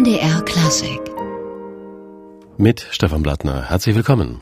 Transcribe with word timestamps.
MDR 0.00 0.40
Klassik. 0.46 0.98
Mit 2.56 2.86
Stefan 2.90 3.22
Blattner. 3.22 3.68
Herzlich 3.68 3.94
willkommen. 3.94 4.40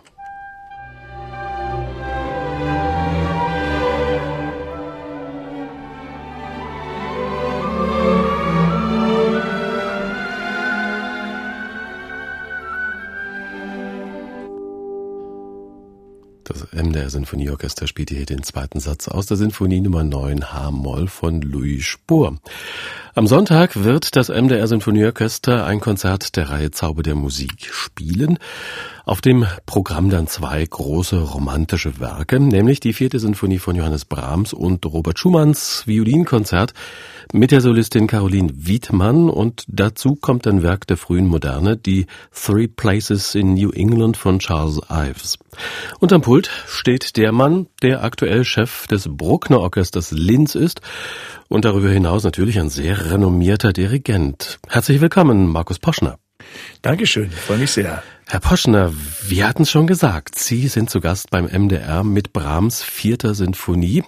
Das 16.44 16.72
MDR 16.72 17.10
Sinfonieorchester 17.10 17.88
spielt 17.88 18.10
hier 18.10 18.26
den 18.26 18.44
zweiten 18.44 18.78
Satz 18.78 19.08
aus 19.08 19.26
der 19.26 19.36
Sinfonie 19.36 19.80
Nummer 19.80 20.04
9 20.04 20.52
H-Moll 20.52 21.08
von 21.08 21.40
Louis 21.40 21.84
Spohr. 21.84 22.38
Am 23.18 23.26
Sonntag 23.26 23.82
wird 23.82 24.14
das 24.14 24.28
MDR 24.28 24.68
Sinfonieorchester 24.68 25.66
ein 25.66 25.80
Konzert 25.80 26.36
der 26.36 26.50
Reihe 26.50 26.70
Zauber 26.70 27.02
der 27.02 27.16
Musik 27.16 27.68
spielen. 27.72 28.38
Auf 29.08 29.22
dem 29.22 29.46
Programm 29.64 30.10
dann 30.10 30.26
zwei 30.26 30.62
große 30.62 31.18
romantische 31.18 31.98
Werke, 31.98 32.38
nämlich 32.38 32.78
die 32.78 32.92
vierte 32.92 33.18
Sinfonie 33.18 33.58
von 33.58 33.74
Johannes 33.74 34.04
Brahms 34.04 34.52
und 34.52 34.84
Robert 34.84 35.18
Schumanns 35.18 35.84
Violinkonzert 35.86 36.74
mit 37.32 37.50
der 37.50 37.62
Solistin 37.62 38.06
Caroline 38.06 38.52
Wiedmann 38.54 39.30
und 39.30 39.64
dazu 39.66 40.14
kommt 40.14 40.46
ein 40.46 40.62
Werk 40.62 40.86
der 40.88 40.98
frühen 40.98 41.26
Moderne, 41.26 41.78
die 41.78 42.04
Three 42.34 42.68
Places 42.68 43.34
in 43.34 43.54
New 43.54 43.70
England 43.70 44.18
von 44.18 44.40
Charles 44.40 44.78
Ives. 44.90 45.38
Unterm 46.00 46.20
Pult 46.20 46.50
steht 46.66 47.16
der 47.16 47.32
Mann, 47.32 47.66
der 47.80 48.04
aktuell 48.04 48.44
Chef 48.44 48.86
des 48.88 49.08
Bruckner 49.08 49.60
Orchesters 49.60 50.10
Linz 50.10 50.54
ist 50.54 50.82
und 51.48 51.64
darüber 51.64 51.88
hinaus 51.88 52.24
natürlich 52.24 52.60
ein 52.60 52.68
sehr 52.68 53.10
renommierter 53.10 53.72
Dirigent. 53.72 54.58
Herzlich 54.68 55.00
willkommen, 55.00 55.46
Markus 55.46 55.78
Poschner. 55.78 56.18
Dankeschön, 56.82 57.30
freue 57.30 57.58
mich 57.58 57.72
sehr. 57.72 58.02
Herr 58.26 58.40
Poschner, 58.40 58.92
wir 59.26 59.48
hatten 59.48 59.62
es 59.62 59.70
schon 59.70 59.86
gesagt, 59.86 60.38
Sie 60.38 60.68
sind 60.68 60.90
zu 60.90 61.00
Gast 61.00 61.30
beim 61.30 61.46
MDR 61.46 62.04
mit 62.04 62.32
Brahms 62.32 62.82
vierter 62.82 63.34
Sinfonie. 63.34 64.04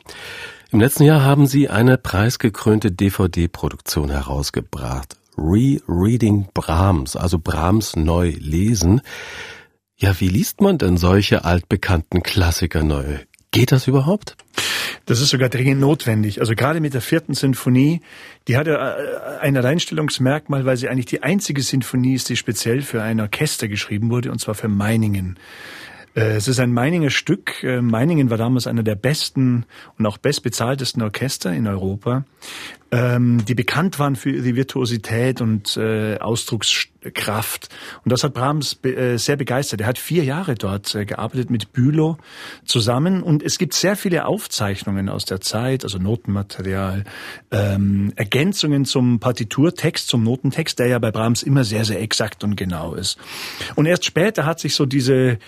Im 0.73 0.81
letzten 0.81 1.05
Jahr 1.05 1.23
haben 1.23 1.47
Sie 1.47 1.69
eine 1.69 1.99
preisgekrönte 1.99 2.93
DVD-Produktion 2.93 4.11
herausgebracht. 4.11 5.17
Rereading 5.37 6.49
Brahms, 6.53 7.17
also 7.17 7.39
Brahms 7.39 7.97
neu 7.97 8.35
lesen. 8.39 9.01
Ja, 9.97 10.19
wie 10.21 10.29
liest 10.29 10.61
man 10.61 10.79
denn 10.79 10.97
solche 10.97 11.45
altbekannten 11.45 12.23
Klassiker 12.23 12.83
neu? 12.83 13.19
Geht 13.51 13.73
das 13.73 13.89
überhaupt? 13.89 14.37
Das 15.11 15.21
ist 15.21 15.31
sogar 15.31 15.49
dringend 15.49 15.81
notwendig. 15.81 16.39
Also 16.39 16.55
gerade 16.55 16.79
mit 16.81 16.95
der 16.95 17.01
vierten 17.01 17.35
Sinfonie, 17.35 18.01
die 18.47 18.57
hat 18.57 18.69
äh, 18.69 18.77
ein 19.41 19.57
Alleinstellungsmerkmal, 19.57 20.65
weil 20.67 20.77
sie 20.77 20.89
eigentlich 20.89 21.07
die 21.07 21.25
einzige 21.25 21.63
Sinfonie 21.63 22.15
ist, 22.15 22.29
die 22.29 22.37
speziell 22.37 22.81
für 22.83 23.03
ein 23.03 23.19
Orchester 23.21 23.67
geschrieben 23.67 24.09
wurde, 24.11 24.31
und 24.31 24.41
zwar 24.41 24.55
für 24.55 24.69
Meiningen. 24.69 25.37
Äh, 26.15 26.37
es 26.37 26.47
ist 26.47 26.61
ein 26.61 26.73
Meininger 26.73 27.11
Stück. 27.11 27.61
Äh, 27.65 27.83
Meiningen 27.83 28.31
war 28.31 28.39
damals 28.39 28.69
einer 28.69 28.85
der 28.85 28.95
besten 28.95 29.65
und 29.99 30.07
auch 30.07 30.17
bestbezahltesten 30.17 31.03
Orchester 31.03 31.53
in 31.53 31.67
Europa 31.67 32.25
ähm, 32.93 33.45
die 33.45 33.55
bekannt 33.55 33.99
waren 33.99 34.17
für 34.17 34.33
die 34.33 34.57
Virtuosität 34.57 35.41
und 35.41 35.77
äh, 35.77 36.19
Ausdruckskraft. 37.01 37.69
Und 38.05 38.13
das 38.13 38.25
hat 38.25 38.35
Brahms 38.35 38.79
äh, 38.85 39.17
sehr 39.17 39.37
begeistert. 39.37 39.81
Er 39.81 39.87
hat 39.87 39.99
vier 39.99 40.25
Jahre 40.25 40.55
dort 40.55 40.95
äh, 40.95 41.05
gearbeitet 41.05 41.51
mit 41.51 41.73
Bülow 41.73 42.19
zusammen 42.65 43.23
und 43.23 43.43
es 43.43 43.59
gibt 43.59 43.75
sehr 43.75 43.97
viele 43.97 44.27
Aufzeichnungen 44.27 45.09
aus 45.09 45.25
der 45.25 45.41
Zeit, 45.41 45.85
also 45.85 45.99
Notenmaterial, 45.99 47.05
ähm, 47.51 48.13
Ergänzungen 48.17 48.85
zum 48.85 49.21
Partiturtext, 49.21 50.09
zum 50.09 50.23
Notentext, 50.25 50.79
der 50.79 50.89
ja 50.89 50.99
bei 50.99 51.11
Brahms 51.11 51.43
immer 51.43 51.65
sehr, 51.65 51.85
sehr 51.85 52.01
exakt 52.01 52.45
und 52.45 52.57
genau 52.57 52.95
ist. 52.95 53.19
Und 53.77 53.87
erst 53.87 54.05
später 54.05 54.47
hat 54.47 54.61
sich 54.61 54.75
so 54.75 54.87
diese, 54.87 55.39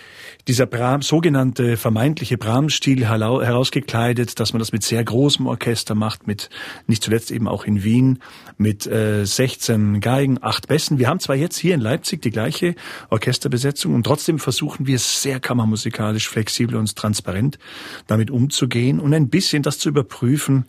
dieser 0.47 0.65
Brahms, 0.65 1.07
sogenannte 1.07 1.77
vermeintliche 1.77 2.37
Brahms-Stil 2.37 3.05
herausgekleidet, 3.05 4.39
dass 4.39 4.53
man 4.53 4.59
das 4.59 4.71
mit 4.71 4.83
sehr 4.83 5.03
großem 5.03 5.47
Orchester 5.47 5.95
macht, 5.95 6.27
mit 6.27 6.49
nicht 6.87 7.03
zuletzt 7.03 7.31
eben 7.31 7.47
auch 7.47 7.65
in 7.65 7.83
Wien 7.83 8.19
mit 8.57 8.87
äh, 8.87 9.25
16 9.25 9.99
Geigen, 9.99 10.39
acht 10.41 10.67
Bässen. 10.67 10.99
Wir 10.99 11.07
haben 11.07 11.19
zwar 11.19 11.35
jetzt 11.43 11.57
hier 11.57 11.75
in 11.75 11.81
Leipzig 11.81 12.21
die 12.21 12.31
gleiche 12.31 12.75
Orchesterbesetzung 13.09 13.93
und 13.93 14.03
trotzdem 14.03 14.39
versuchen 14.39 14.87
wir 14.87 14.97
sehr 14.99 15.39
kammermusikalisch 15.39 16.27
flexibel 16.27 16.75
und 16.75 16.95
transparent 16.95 17.59
damit 18.07 18.31
umzugehen 18.31 18.99
und 18.99 19.13
ein 19.13 19.29
bisschen 19.29 19.63
das 19.63 19.77
zu 19.77 19.89
überprüfen, 19.89 20.65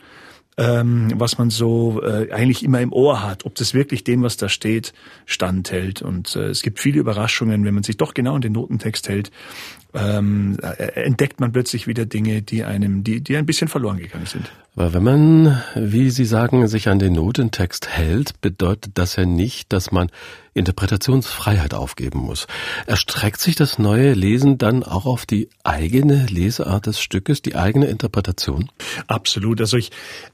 ähm, 0.57 1.13
was 1.17 1.39
man 1.39 1.51
so 1.51 2.01
äh, 2.03 2.31
eigentlich 2.31 2.63
immer 2.63 2.81
im 2.81 2.93
Ohr 2.93 3.23
hat, 3.23 3.45
ob 3.45 3.55
das 3.57 3.75
wirklich 3.75 4.05
dem, 4.05 4.23
was 4.23 4.37
da 4.37 4.49
steht, 4.49 4.93
standhält. 5.27 6.03
Und 6.03 6.37
äh, 6.37 6.49
es 6.49 6.63
gibt 6.63 6.79
viele 6.79 7.01
Überraschungen, 7.01 7.65
wenn 7.65 7.75
man 7.75 7.83
sich 7.83 7.97
doch 7.97 8.15
genau 8.15 8.35
an 8.35 8.41
den 8.41 8.53
Notentext 8.53 9.09
hält, 9.09 9.31
ähm, 9.95 10.59
äh, 10.63 11.03
entdeckt 11.03 11.41
man 11.41 11.53
plötzlich 11.53 11.87
wieder 11.87 12.07
Dinge, 12.07 12.43
die 12.43 12.65
einem, 12.65 13.05
die, 13.05 13.21
die 13.21 13.37
ein 13.37 13.47
bisschen 13.47 13.69
verloren 13.69 13.99
gegangen 13.99 14.27
sind. 14.27 14.51
Aber 14.77 14.93
wenn 14.93 15.05
man, 15.05 15.63
wie 15.77 16.11
Sie 16.11 16.25
sagen, 16.25 16.67
sich 16.67 16.89
an 16.89 16.99
den 16.99 17.13
Notentext 17.13 17.89
hält, 17.89 18.41
bedeutet 18.41 18.99
das 18.99 19.15
ja 19.15 19.25
nicht, 19.25 19.73
dass 19.73 19.93
man 19.93 20.11
Interpretationsfreiheit 20.55 21.75
aufgeben 21.75 22.21
muss. 22.21 22.47
Erstreckt 22.87 23.41
sich 23.41 23.57
das 23.57 23.79
neue 23.79 24.15
Lesen 24.15 24.57
dann 24.57 24.83
auch 24.83 25.05
auf 25.05 25.27
die 25.27 25.49
eigene 25.65 26.27
Leseart 26.27 26.87
des 26.87 27.01
Stückes, 27.01 27.43
die 27.43 27.57
eigene 27.57 27.87
Interpretation? 27.87 28.71
Absolut. 29.09 29.61
Also 29.61 29.77
ich, 29.77 29.91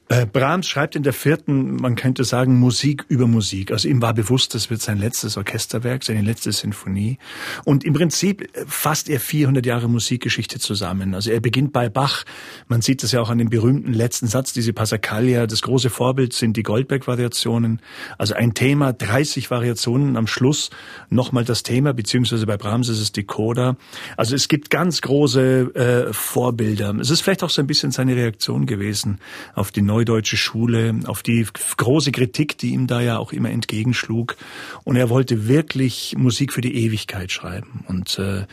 äh, 0.08 0.26
Brahms 0.26 0.68
schreibt 0.68 0.94
in 0.94 1.02
der 1.02 1.14
vierten, 1.14 1.76
man 1.76 1.94
könnte 1.94 2.24
sagen, 2.24 2.58
Musik 2.58 3.04
über 3.08 3.26
Musik. 3.26 3.72
Also 3.72 3.88
ihm 3.88 4.02
war 4.02 4.12
bewusst, 4.12 4.54
das 4.54 4.68
wird 4.68 4.82
sein 4.82 4.98
letztes 4.98 5.36
Orchesterwerk, 5.38 6.04
seine 6.04 6.22
letzte 6.22 6.52
Sinfonie. 6.52 7.18
Und 7.64 7.84
im 7.84 7.94
Prinzip 7.94 8.42
äh, 8.56 8.64
fasst 8.66 9.08
er 9.08 9.20
400 9.20 9.49
Jahre 9.66 9.88
Musikgeschichte 9.88 10.58
zusammen. 10.58 11.14
Also 11.14 11.30
er 11.30 11.40
beginnt 11.40 11.72
bei 11.72 11.88
Bach. 11.88 12.24
Man 12.68 12.82
sieht 12.82 13.02
das 13.02 13.12
ja 13.12 13.20
auch 13.20 13.30
an 13.30 13.38
dem 13.38 13.50
berühmten 13.50 13.92
letzten 13.92 14.26
Satz, 14.26 14.52
diese 14.52 14.72
Passacaglia. 14.72 15.46
Das 15.46 15.62
große 15.62 15.90
Vorbild 15.90 16.32
sind 16.32 16.56
die 16.56 16.62
Goldberg-Variationen. 16.62 17.80
Also 18.18 18.34
ein 18.34 18.54
Thema, 18.54 18.92
30 18.92 19.50
Variationen 19.50 20.16
am 20.16 20.26
Schluss 20.26 20.70
nochmal 21.08 21.44
das 21.44 21.62
Thema, 21.62 21.92
beziehungsweise 21.92 22.46
bei 22.46 22.56
Brahms 22.56 22.88
ist 22.88 23.00
es 23.00 23.12
die 23.12 23.24
Coda. 23.24 23.76
Also 24.16 24.34
es 24.34 24.48
gibt 24.48 24.70
ganz 24.70 25.00
große 25.02 25.74
äh, 25.74 26.12
Vorbilder. 26.12 26.94
Es 27.00 27.10
ist 27.10 27.20
vielleicht 27.20 27.42
auch 27.42 27.50
so 27.50 27.60
ein 27.60 27.66
bisschen 27.66 27.90
seine 27.90 28.16
Reaktion 28.16 28.66
gewesen 28.66 29.18
auf 29.54 29.70
die 29.70 29.82
neudeutsche 29.82 30.36
Schule, 30.36 30.94
auf 31.06 31.22
die 31.22 31.46
große 31.76 32.12
Kritik, 32.12 32.58
die 32.58 32.70
ihm 32.70 32.86
da 32.86 33.00
ja 33.00 33.18
auch 33.18 33.32
immer 33.32 33.50
entgegenschlug. 33.50 34.36
Und 34.84 34.96
er 34.96 35.10
wollte 35.10 35.48
wirklich 35.48 36.14
Musik 36.16 36.52
für 36.52 36.60
die 36.60 36.76
Ewigkeit 36.84 37.32
schreiben. 37.32 37.84
Und 37.88 38.18
äh, 38.18 38.46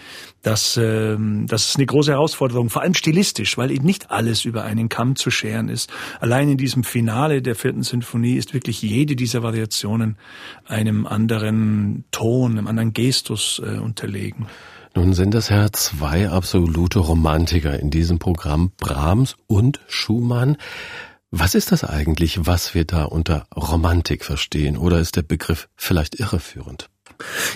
das, 0.47 0.78
äh, 0.78 1.18
das 1.46 1.69
ist 1.69 1.75
eine 1.78 1.85
große 1.85 2.12
Herausforderung, 2.12 2.69
vor 2.69 2.81
allem 2.81 2.94
stilistisch, 2.94 3.58
weil 3.58 3.72
eben 3.72 3.85
nicht 3.85 4.12
alles 4.12 4.46
über 4.46 4.63
einen 4.63 4.90
Kamm 4.90 5.16
zu 5.16 5.30
scheren 5.30 5.69
ist. 5.69 5.91
Allein 6.19 6.50
in 6.50 6.58
diesem 6.58 6.84
Finale 6.84 7.41
der 7.41 7.56
vierten 7.56 7.84
Sinfonie 7.84 8.35
ist 8.35 8.53
wirklich 8.53 8.81
jede 8.81 9.16
dieser 9.16 9.44
Variationen 9.44 10.18
einem 10.66 11.06
anderen 11.06 11.38
anderen 11.38 12.06
Ton, 12.12 12.52
einem 12.52 12.68
anderen 12.68 12.94
Gestus 12.94 13.62
äh, 13.63 13.78
unterlegen. 13.78 14.47
Nun 14.96 15.13
sind 15.13 15.34
das 15.34 15.50
ja 15.50 15.72
zwei 15.72 16.30
absolute 16.30 17.00
Romantiker 17.00 17.80
in 17.80 17.90
diesem 17.90 18.18
Programm, 18.18 18.72
Brahms 18.78 19.36
und 19.46 19.80
Schumann. 19.88 20.57
Was 21.30 21.53
ist 21.56 21.72
das 21.72 21.84
eigentlich, 21.84 22.46
was 22.47 22.74
wir 22.74 22.86
da 22.86 23.03
unter 23.03 23.46
Romantik 23.56 24.24
verstehen? 24.24 24.78
Oder 24.78 25.00
ist 25.00 25.18
der 25.18 25.22
Begriff 25.22 25.68
vielleicht 25.75 26.19
irreführend? 26.19 26.90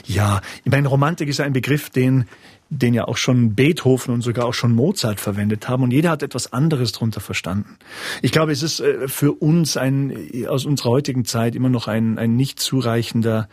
Ja, 0.06 0.42
ich 0.64 0.72
meine, 0.72 0.88
Romantik 0.88 1.30
ist 1.30 1.40
ein 1.40 1.54
Begriff, 1.54 1.90
den 1.90 2.26
den 2.72 2.94
ja 2.94 3.06
auch 3.08 3.18
schon 3.18 3.54
Beethoven 3.54 4.14
und 4.14 4.22
sogar 4.22 4.46
auch 4.46 4.54
schon 4.54 4.74
Mozart 4.74 5.20
verwendet 5.20 5.68
haben 5.68 5.84
und 5.84 5.92
jeder 5.92 6.10
hat 6.10 6.24
etwas 6.24 6.54
anderes 6.54 6.94
drunter 6.94 7.20
verstanden. 7.20 7.78
Ich 8.22 8.32
glaube, 8.32 8.54
es 8.54 8.64
ist 8.64 8.80
äh, 8.80 9.10
für 9.10 9.34
uns 9.34 9.76
ein 9.76 10.48
aus 10.48 10.66
unserer 10.66 10.90
heutigen 10.90 11.26
Zeit 11.26 11.54
immer 11.54 11.70
noch 11.70 11.88
ein, 11.88 12.18
ein 12.18 12.38
nicht 12.38 12.60
zureichender 12.60 13.50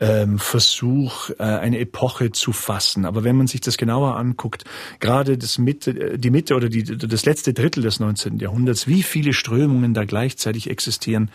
ähm, 0.00 0.38
Versuch, 0.38 1.30
äh, 1.38 1.42
eine 1.42 1.78
Epoche 1.78 2.32
zu 2.32 2.52
fassen. 2.52 3.04
Aber 3.04 3.24
wenn 3.24 3.36
man 3.36 3.46
sich 3.46 3.60
das 3.60 3.76
genauer 3.76 4.16
anguckt, 4.16 4.64
gerade 5.00 5.38
das 5.38 5.58
Mitte, 5.58 5.90
äh, 5.90 6.18
die 6.18 6.30
Mitte 6.30 6.54
oder 6.54 6.68
die, 6.68 6.82
das 6.82 7.24
letzte 7.24 7.52
Drittel 7.52 7.82
des 7.82 8.00
19. 8.00 8.38
Jahrhunderts, 8.38 8.88
wie 8.88 9.02
viele 9.02 9.32
Strömungen 9.32 9.94
da 9.94 10.04
gleichzeitig 10.04 10.68
existieren, 10.68 11.30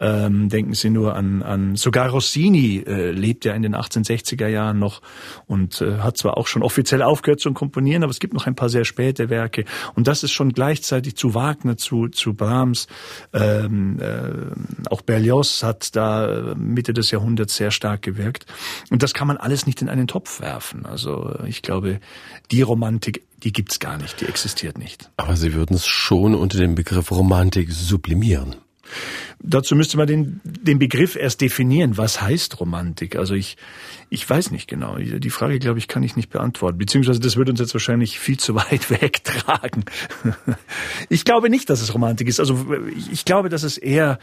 ähm, 0.00 0.48
denken 0.48 0.74
Sie 0.74 0.90
nur 0.90 1.14
an, 1.14 1.42
an 1.42 1.76
sogar 1.76 2.10
Rossini 2.10 2.82
äh, 2.86 3.10
lebt 3.12 3.44
ja 3.44 3.54
in 3.54 3.62
den 3.62 3.76
1860er 3.76 4.48
Jahren 4.48 4.78
noch 4.78 5.02
und 5.46 5.80
äh, 5.80 5.98
hat 5.98 6.16
zwar 6.16 6.36
auch 6.36 6.46
schon 6.46 6.62
offiziell 6.62 7.02
aufgehört 7.02 7.40
zu 7.40 7.52
komponieren, 7.52 8.02
aber 8.02 8.10
es 8.10 8.18
gibt 8.18 8.34
noch 8.34 8.46
ein 8.46 8.54
paar 8.54 8.68
sehr 8.68 8.84
späte 8.84 9.30
Werke 9.30 9.64
und 9.94 10.08
das 10.08 10.22
ist 10.22 10.32
schon 10.32 10.52
gleichzeitig 10.52 11.16
zu 11.16 11.34
Wagner, 11.34 11.76
zu, 11.76 12.08
zu 12.08 12.34
Brahms, 12.34 12.88
ähm, 13.32 13.98
äh, 14.00 14.90
auch 14.90 15.02
Berlioz 15.02 15.62
hat 15.62 15.94
da 15.94 16.54
Mitte 16.56 16.92
des 16.92 17.10
Jahrhunderts 17.10 17.56
sehr 17.56 17.70
stark 17.70 17.99
gewirkt. 18.02 18.46
Und 18.90 19.02
das 19.02 19.14
kann 19.14 19.26
man 19.26 19.36
alles 19.36 19.66
nicht 19.66 19.82
in 19.82 19.88
einen 19.88 20.06
Topf 20.06 20.40
werfen. 20.40 20.86
Also 20.86 21.38
ich 21.46 21.62
glaube, 21.62 22.00
die 22.50 22.62
Romantik, 22.62 23.22
die 23.42 23.52
gibt's 23.52 23.78
gar 23.78 23.96
nicht, 23.98 24.20
die 24.20 24.26
existiert 24.26 24.78
nicht. 24.78 25.10
Aber 25.16 25.36
Sie 25.36 25.54
würden 25.54 25.74
es 25.74 25.86
schon 25.86 26.34
unter 26.34 26.58
dem 26.58 26.74
Begriff 26.74 27.10
Romantik 27.10 27.72
sublimieren. 27.72 28.56
Dazu 29.42 29.74
müsste 29.74 29.96
man 29.96 30.06
den, 30.06 30.40
den 30.44 30.78
Begriff 30.78 31.16
erst 31.16 31.40
definieren. 31.40 31.96
Was 31.96 32.20
heißt 32.20 32.60
Romantik? 32.60 33.16
Also 33.16 33.34
ich, 33.34 33.56
ich 34.10 34.28
weiß 34.28 34.50
nicht 34.50 34.68
genau. 34.68 34.96
Die 34.96 35.30
Frage, 35.30 35.58
glaube 35.58 35.78
ich, 35.78 35.88
kann 35.88 36.02
ich 36.02 36.16
nicht 36.16 36.30
beantworten. 36.30 36.76
Beziehungsweise 36.76 37.20
das 37.20 37.36
würde 37.36 37.52
uns 37.52 37.60
jetzt 37.60 37.72
wahrscheinlich 37.72 38.18
viel 38.18 38.38
zu 38.38 38.54
weit 38.54 38.90
wegtragen. 39.02 39.84
Ich 41.08 41.24
glaube 41.24 41.48
nicht, 41.48 41.70
dass 41.70 41.80
es 41.80 41.94
Romantik 41.94 42.28
ist. 42.28 42.38
Also 42.38 42.66
ich 43.10 43.24
glaube, 43.24 43.48
dass 43.48 43.62
es 43.62 43.78
eher 43.78 44.18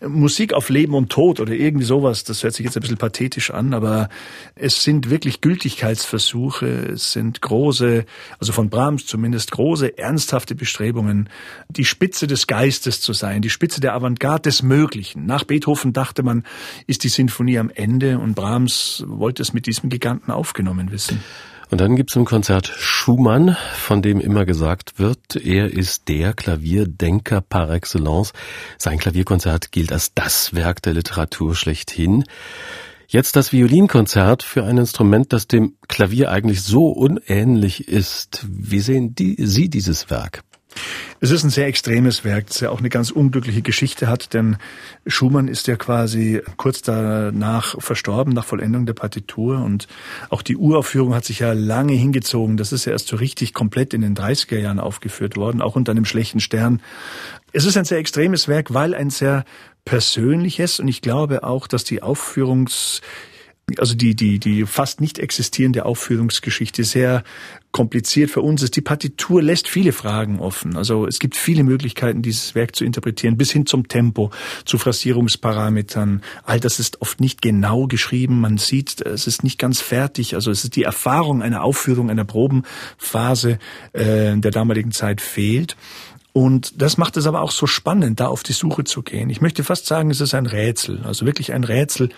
Musik 0.00 0.54
auf 0.54 0.70
Leben 0.70 0.94
und 0.94 1.10
Tod 1.10 1.40
oder 1.40 1.52
irgendwie 1.52 1.84
sowas. 1.84 2.24
Das 2.24 2.42
hört 2.42 2.54
sich 2.54 2.64
jetzt 2.64 2.76
ein 2.76 2.80
bisschen 2.80 2.96
pathetisch 2.96 3.50
an, 3.50 3.74
aber 3.74 4.08
es 4.54 4.82
sind 4.82 5.10
wirklich 5.10 5.40
Gültigkeitsversuche. 5.40 6.66
Es 6.66 7.12
sind 7.12 7.42
große, 7.42 8.06
also 8.38 8.52
von 8.52 8.70
Brahms 8.70 9.06
zumindest 9.06 9.50
große, 9.50 9.98
ernsthafte 9.98 10.54
Bestrebungen, 10.54 11.28
die 11.68 11.84
Spitze 11.84 12.26
des 12.26 12.46
Geistes 12.46 13.00
zu 13.00 13.12
sein, 13.12 13.42
die 13.42 13.50
Spitze 13.50 13.80
der 13.80 13.94
Avantgarde 14.04 14.42
des 14.42 14.62
Möglichen. 14.62 15.24
Nach 15.24 15.44
Beethoven 15.44 15.94
dachte 15.94 16.22
man, 16.22 16.44
ist 16.86 17.04
die 17.04 17.08
Sinfonie 17.08 17.58
am 17.58 17.70
Ende 17.70 18.18
und 18.18 18.34
Brahms 18.34 19.02
wollte 19.06 19.40
es 19.42 19.54
mit 19.54 19.66
diesem 19.66 19.88
Giganten 19.88 20.30
aufgenommen 20.30 20.90
wissen. 20.90 21.24
Und 21.70 21.80
dann 21.80 21.96
gibt's 21.96 22.14
im 22.14 22.26
Konzert 22.26 22.66
Schumann, 22.66 23.56
von 23.74 24.02
dem 24.02 24.20
immer 24.20 24.44
gesagt 24.44 24.98
wird, 24.98 25.36
er 25.36 25.72
ist 25.72 26.08
der 26.08 26.34
Klavierdenker 26.34 27.40
par 27.40 27.70
excellence. 27.70 28.34
Sein 28.78 28.98
Klavierkonzert 28.98 29.72
gilt 29.72 29.90
als 29.90 30.12
das 30.14 30.54
Werk 30.54 30.82
der 30.82 30.92
Literatur 30.92 31.56
schlechthin. 31.56 32.24
Jetzt 33.08 33.36
das 33.36 33.52
Violinkonzert 33.52 34.42
für 34.42 34.64
ein 34.64 34.76
Instrument, 34.76 35.32
das 35.32 35.48
dem 35.48 35.76
Klavier 35.88 36.30
eigentlich 36.30 36.62
so 36.62 36.88
unähnlich 36.88 37.88
ist. 37.88 38.46
Wie 38.48 38.80
sehen 38.80 39.14
die, 39.14 39.36
Sie 39.38 39.70
dieses 39.70 40.10
Werk? 40.10 40.44
Es 41.20 41.30
ist 41.30 41.44
ein 41.44 41.50
sehr 41.50 41.66
extremes 41.66 42.24
Werk, 42.24 42.48
das 42.48 42.60
ja 42.60 42.70
auch 42.70 42.80
eine 42.80 42.90
ganz 42.90 43.10
unglückliche 43.10 43.62
Geschichte 43.62 44.08
hat, 44.08 44.34
denn 44.34 44.56
Schumann 45.06 45.48
ist 45.48 45.66
ja 45.66 45.76
quasi 45.76 46.42
kurz 46.56 46.82
danach 46.82 47.80
verstorben, 47.80 48.32
nach 48.32 48.44
Vollendung 48.44 48.86
der 48.86 48.94
Partitur 48.94 49.62
und 49.62 49.88
auch 50.30 50.42
die 50.42 50.56
Uraufführung 50.56 51.14
hat 51.14 51.24
sich 51.24 51.38
ja 51.40 51.52
lange 51.52 51.94
hingezogen. 51.94 52.56
Das 52.56 52.72
ist 52.72 52.84
ja 52.84 52.92
erst 52.92 53.08
so 53.08 53.16
richtig 53.16 53.54
komplett 53.54 53.94
in 53.94 54.02
den 54.02 54.14
30er 54.14 54.58
Jahren 54.58 54.80
aufgeführt 54.80 55.36
worden, 55.36 55.62
auch 55.62 55.76
unter 55.76 55.92
einem 55.92 56.04
schlechten 56.04 56.40
Stern. 56.40 56.82
Es 57.52 57.64
ist 57.64 57.76
ein 57.76 57.84
sehr 57.84 57.98
extremes 57.98 58.48
Werk, 58.48 58.74
weil 58.74 58.94
ein 58.94 59.10
sehr 59.10 59.44
persönliches 59.84 60.80
und 60.80 60.88
ich 60.88 61.02
glaube 61.02 61.44
auch, 61.44 61.66
dass 61.66 61.84
die 61.84 62.02
Aufführungs 62.02 63.00
also 63.78 63.94
die, 63.94 64.14
die, 64.14 64.38
die 64.38 64.66
fast 64.66 65.00
nicht 65.00 65.18
existierende 65.18 65.86
Aufführungsgeschichte 65.86 66.84
sehr 66.84 67.24
kompliziert 67.72 68.30
für 68.30 68.42
uns 68.42 68.62
ist. 68.62 68.76
Die 68.76 68.82
Partitur 68.82 69.42
lässt 69.42 69.68
viele 69.68 69.92
Fragen 69.92 70.38
offen. 70.38 70.76
Also 70.76 71.06
es 71.06 71.18
gibt 71.18 71.34
viele 71.34 71.64
Möglichkeiten, 71.64 72.22
dieses 72.22 72.54
Werk 72.54 72.76
zu 72.76 72.84
interpretieren, 72.84 73.36
bis 73.36 73.50
hin 73.50 73.66
zum 73.66 73.88
Tempo, 73.88 74.30
zu 74.64 74.78
Phrasierungsparametern. 74.78 76.22
All 76.44 76.60
das 76.60 76.78
ist 76.78 77.00
oft 77.00 77.20
nicht 77.20 77.42
genau 77.42 77.86
geschrieben. 77.86 78.40
Man 78.40 78.58
sieht, 78.58 79.00
es 79.00 79.26
ist 79.26 79.42
nicht 79.42 79.58
ganz 79.58 79.80
fertig. 79.80 80.34
Also 80.34 80.50
es 80.50 80.62
ist 80.62 80.76
die 80.76 80.84
Erfahrung 80.84 81.42
einer 81.42 81.64
Aufführung, 81.64 82.10
einer 82.10 82.24
Probenphase 82.24 83.58
äh, 83.92 84.36
der 84.36 84.50
damaligen 84.50 84.92
Zeit 84.92 85.20
fehlt. 85.20 85.76
Und 86.36 86.82
das 86.82 86.98
macht 86.98 87.16
es 87.16 87.28
aber 87.28 87.42
auch 87.42 87.52
so 87.52 87.68
spannend, 87.68 88.18
da 88.18 88.26
auf 88.26 88.42
die 88.42 88.54
Suche 88.54 88.82
zu 88.82 89.02
gehen. 89.02 89.30
Ich 89.30 89.40
möchte 89.40 89.62
fast 89.62 89.86
sagen, 89.86 90.10
es 90.10 90.20
ist 90.20 90.34
ein 90.34 90.46
Rätsel, 90.46 91.00
also 91.04 91.26
wirklich 91.26 91.52
ein 91.52 91.62
Rätsel. 91.62 92.08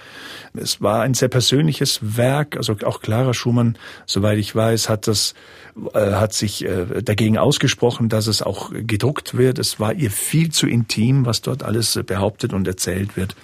Es 0.54 0.80
war 0.80 1.02
ein 1.02 1.12
sehr 1.12 1.28
persönliches 1.28 2.00
Werk, 2.16 2.56
also 2.56 2.74
auch 2.86 3.02
Clara 3.02 3.34
Schumann, 3.34 3.76
soweit 4.06 4.38
ich 4.38 4.56
weiß, 4.56 4.88
hat 4.88 5.06
das 5.06 5.34
äh, 5.92 6.12
hat 6.12 6.32
sich 6.32 6.64
äh, 6.64 7.02
dagegen 7.02 7.36
ausgesprochen, 7.36 8.08
dass 8.08 8.26
es 8.26 8.40
auch 8.40 8.70
gedruckt 8.72 9.36
wird. 9.36 9.58
Es 9.58 9.78
war 9.78 9.92
ihr 9.92 10.10
viel 10.10 10.50
zu 10.50 10.66
intim, 10.66 11.26
was 11.26 11.42
dort 11.42 11.62
alles 11.62 12.00
behauptet 12.06 12.54
und 12.54 12.66
erzählt 12.66 13.16
wird. 13.16 13.36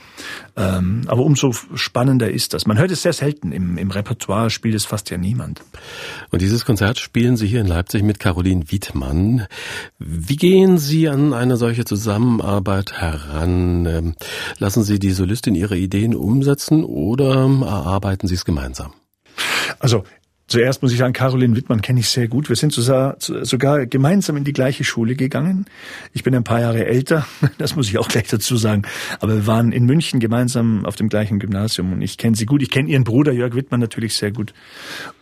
Ähm, 0.57 1.03
aber 1.09 1.23
umso 1.23 1.53
spannender 1.75 2.31
ist 2.31 2.55
das. 2.55 2.67
Man 2.67 2.79
hört 2.79 2.91
es 2.91 3.03
sehr 3.03 3.13
selten. 3.13 3.53
Im, 3.53 3.77
Im 3.77 3.91
Repertoire 3.91 4.49
spielt 4.49 4.75
es 4.75 4.87
fast 4.87 5.11
ja 5.11 5.19
niemand. 5.19 5.61
Und 6.31 6.41
dieses 6.41 6.65
Konzert 6.65 6.99
spielen 6.99 7.37
Sie 7.37 7.47
hier 7.47 7.61
in 7.61 7.67
Leipzig 7.67 8.03
mit 8.03 8.19
Caroline 8.19 8.71
Wiedmann. 8.71 9.47
Wie 9.99 10.37
gehen 10.37 10.62
Sie 10.79 11.09
an 11.09 11.33
eine 11.33 11.57
solche 11.57 11.85
Zusammenarbeit 11.85 12.93
heran? 12.93 13.87
Ähm, 13.87 14.15
lassen 14.59 14.83
Sie 14.83 14.99
die 14.99 15.11
Solistin 15.11 15.55
ihre 15.55 15.77
Ideen 15.77 16.15
umsetzen 16.15 16.85
oder 16.85 17.47
erarbeiten 17.47 18.29
Sie 18.29 18.35
es 18.35 18.45
gemeinsam? 18.45 18.93
Also 19.79 20.05
Zuerst 20.53 20.83
muss 20.83 20.93
ich 20.93 20.99
sagen, 20.99 21.15
Caroline 21.15 21.57
Wittmann 21.57 21.81
kenne 21.81 22.01
ich 22.01 22.11
sehr 22.11 22.29
gut. 22.29 22.51
Wir 22.51 22.57
sind 22.57 22.75
sogar, 22.75 23.17
sogar 23.19 23.87
gemeinsam 23.87 24.37
in 24.37 24.45
die 24.45 24.53
gleiche 24.53 24.85
Schule 24.85 25.15
gegangen. 25.15 25.65
Ich 26.13 26.25
bin 26.25 26.35
ein 26.35 26.45
paar 26.45 26.61
Jahre 26.61 26.85
älter, 26.85 27.27
das 27.57 27.75
muss 27.75 27.89
ich 27.89 27.97
auch 27.97 28.07
gleich 28.07 28.29
dazu 28.29 28.59
sagen. 28.59 28.83
Aber 29.21 29.33
wir 29.33 29.47
waren 29.47 29.73
in 29.73 29.87
München 29.87 30.21
gemeinsam 30.21 30.85
auf 30.85 30.95
dem 30.95 31.09
gleichen 31.09 31.39
Gymnasium 31.39 31.95
und 31.95 32.03
ich 32.03 32.19
kenne 32.19 32.37
sie 32.37 32.45
gut. 32.45 32.61
Ich 32.61 32.71
kenne 32.71 32.91
ihren 32.91 33.03
Bruder 33.03 33.33
Jörg 33.33 33.55
Wittmann 33.55 33.81
natürlich 33.81 34.13
sehr 34.13 34.31
gut. 34.31 34.53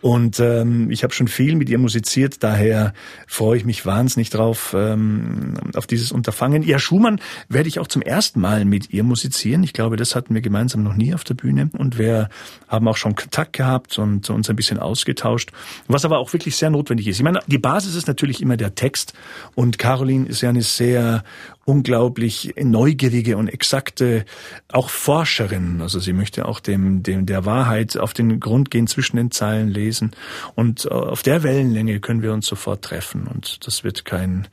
Und 0.01 0.41
ähm, 0.41 0.91
ich 0.91 1.05
habe 1.05 1.13
schon 1.13 1.29
viel 1.29 1.55
mit 1.55 1.69
ihr 1.69 1.77
musiziert, 1.77 2.43
daher 2.43 2.93
freue 3.25 3.55
ich 3.55 3.63
mich 3.63 3.85
wahnsinnig 3.85 4.31
drauf, 4.31 4.75
ähm, 4.77 5.53
auf 5.75 5.87
dieses 5.87 6.11
Unterfangen. 6.11 6.61
Ja, 6.61 6.77
Schumann 6.77 7.21
werde 7.47 7.69
ich 7.69 7.79
auch 7.79 7.87
zum 7.87 8.01
ersten 8.01 8.41
Mal 8.41 8.65
mit 8.65 8.91
ihr 8.91 9.05
musizieren. 9.05 9.63
Ich 9.63 9.71
glaube, 9.71 9.95
das 9.95 10.13
hatten 10.13 10.33
wir 10.33 10.41
gemeinsam 10.41 10.83
noch 10.83 10.95
nie 10.95 11.13
auf 11.13 11.23
der 11.23 11.35
Bühne. 11.35 11.69
Und 11.77 11.97
wir 11.97 12.27
haben 12.67 12.85
auch 12.89 12.97
schon 12.97 13.15
Kontakt 13.15 13.53
gehabt 13.53 13.97
und 13.97 14.29
uns 14.29 14.49
ein 14.49 14.57
bisschen 14.57 14.77
ausgetauscht 14.77 15.20
ausgetauscht, 15.21 15.51
was 15.87 16.05
aber 16.05 16.19
auch 16.19 16.33
wirklich 16.33 16.55
sehr 16.55 16.69
notwendig 16.69 17.07
ist. 17.07 17.17
Ich 17.17 17.23
meine, 17.23 17.39
die 17.47 17.57
Basis 17.57 17.95
ist 17.95 18.07
natürlich 18.07 18.41
immer 18.41 18.57
der 18.57 18.75
Text 18.75 19.13
und 19.55 19.77
Caroline 19.77 20.27
ist 20.27 20.41
ja 20.41 20.49
eine 20.49 20.63
sehr 20.63 21.23
unglaublich 21.63 22.53
neugierige 22.59 23.37
und 23.37 23.47
exakte 23.47 24.25
auch 24.71 24.89
Forscherin. 24.89 25.79
Also 25.81 25.99
sie 25.99 26.13
möchte 26.13 26.45
auch 26.47 26.59
dem, 26.59 27.03
dem 27.03 27.25
der 27.25 27.45
Wahrheit 27.45 27.97
auf 27.97 28.13
den 28.13 28.39
Grund 28.39 28.71
gehen, 28.71 28.87
zwischen 28.87 29.17
den 29.17 29.31
Zeilen 29.31 29.69
lesen. 29.69 30.11
Und 30.55 30.85
äh, 30.85 30.89
auf 30.89 31.21
der 31.21 31.43
Wellenlänge 31.43 31.99
können 31.99 32.23
wir 32.23 32.33
uns 32.33 32.47
sofort 32.47 32.83
treffen. 32.83 33.27
Und 33.27 33.65
das 33.67 33.83
wird 33.83 34.05
kein, 34.05 34.47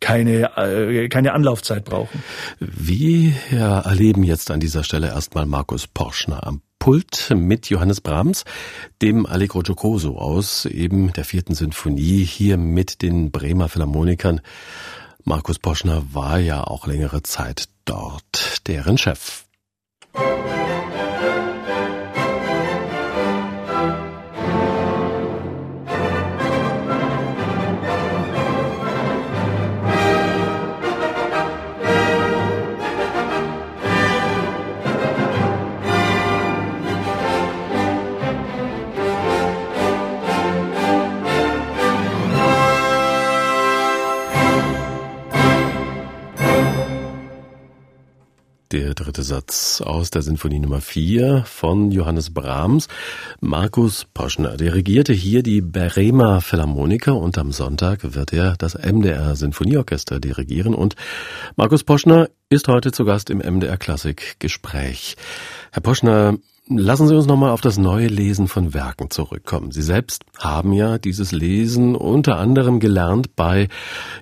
keine, 0.00 0.56
äh, 0.56 1.08
keine 1.08 1.32
Anlaufzeit 1.32 1.84
brauchen. 1.84 2.22
Wir 2.60 3.32
erleben 3.50 4.22
jetzt 4.22 4.50
an 4.50 4.60
dieser 4.60 4.84
Stelle 4.84 5.08
erstmal 5.08 5.46
Markus 5.46 5.88
Porschner 5.88 6.46
am 6.46 6.62
Pult 6.82 7.32
mit 7.32 7.70
Johannes 7.70 8.00
Brahms, 8.00 8.44
dem 9.02 9.24
Allegro 9.24 9.60
Giocoso 9.60 10.18
aus 10.18 10.64
eben 10.64 11.12
der 11.12 11.24
vierten 11.24 11.54
Sinfonie, 11.54 12.24
hier 12.24 12.56
mit 12.56 13.02
den 13.02 13.30
Bremer 13.30 13.68
Philharmonikern. 13.68 14.40
Markus 15.22 15.60
Poschner 15.60 16.02
war 16.12 16.40
ja 16.40 16.64
auch 16.64 16.88
längere 16.88 17.22
Zeit 17.22 17.68
dort, 17.84 18.66
deren 18.66 18.98
Chef. 18.98 19.44
Der 20.12 20.61
dritte 49.22 49.24
Satz 49.24 49.80
aus 49.80 50.10
der 50.10 50.22
Sinfonie 50.22 50.58
Nummer 50.58 50.80
4 50.80 51.44
von 51.46 51.92
Johannes 51.92 52.34
Brahms. 52.34 52.88
Markus 53.40 54.04
Poschner 54.12 54.56
dirigierte 54.56 55.12
hier 55.12 55.42
die 55.42 55.60
Bremer 55.60 56.40
Philharmoniker 56.40 57.16
und 57.16 57.38
am 57.38 57.52
Sonntag 57.52 58.14
wird 58.14 58.32
er 58.32 58.56
das 58.58 58.74
MDR 58.74 59.36
Sinfonieorchester 59.36 60.18
dirigieren 60.18 60.74
und 60.74 60.96
Markus 61.56 61.84
Poschner 61.84 62.30
ist 62.48 62.68
heute 62.68 62.90
zu 62.90 63.04
Gast 63.04 63.30
im 63.30 63.38
MDR 63.38 63.76
Klassik 63.76 64.36
Gespräch. 64.40 65.16
Herr 65.70 65.82
Poschner, 65.82 66.38
Lassen 66.68 67.08
Sie 67.08 67.16
uns 67.16 67.26
nochmal 67.26 67.50
auf 67.50 67.60
das 67.60 67.76
neue 67.76 68.06
Lesen 68.06 68.46
von 68.46 68.72
Werken 68.72 69.10
zurückkommen. 69.10 69.72
Sie 69.72 69.82
selbst 69.82 70.24
haben 70.38 70.72
ja 70.72 70.96
dieses 70.96 71.32
Lesen 71.32 71.96
unter 71.96 72.38
anderem 72.38 72.78
gelernt 72.78 73.34
bei 73.34 73.68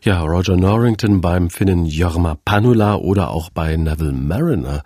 ja, 0.03 0.23
Roger 0.23 0.57
Norrington, 0.57 1.21
beim 1.21 1.51
Finnen 1.51 1.85
Jorma 1.85 2.39
Panula 2.43 2.95
oder 2.95 3.29
auch 3.31 3.51
bei 3.51 3.77
Neville 3.77 4.13
Mariner. 4.13 4.83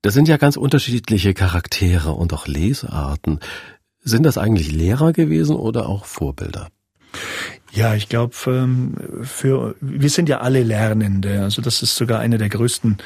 Das 0.00 0.14
sind 0.14 0.28
ja 0.28 0.36
ganz 0.36 0.56
unterschiedliche 0.56 1.34
Charaktere 1.34 2.12
und 2.12 2.32
auch 2.32 2.46
Lesarten. 2.46 3.40
Sind 3.98 4.24
das 4.24 4.38
eigentlich 4.38 4.70
Lehrer 4.70 5.12
gewesen 5.12 5.56
oder 5.56 5.88
auch 5.88 6.04
Vorbilder? 6.04 6.68
Ja, 7.72 7.94
ich 7.94 8.08
glaube, 8.08 8.34
ähm, 8.46 8.94
für 9.22 9.76
wir 9.80 10.10
sind 10.10 10.28
ja 10.28 10.40
alle 10.40 10.62
Lernende. 10.62 11.42
Also 11.42 11.62
das 11.62 11.82
ist 11.82 11.94
sogar 11.94 12.18
eine 12.18 12.36
der 12.36 12.48
größten 12.48 12.98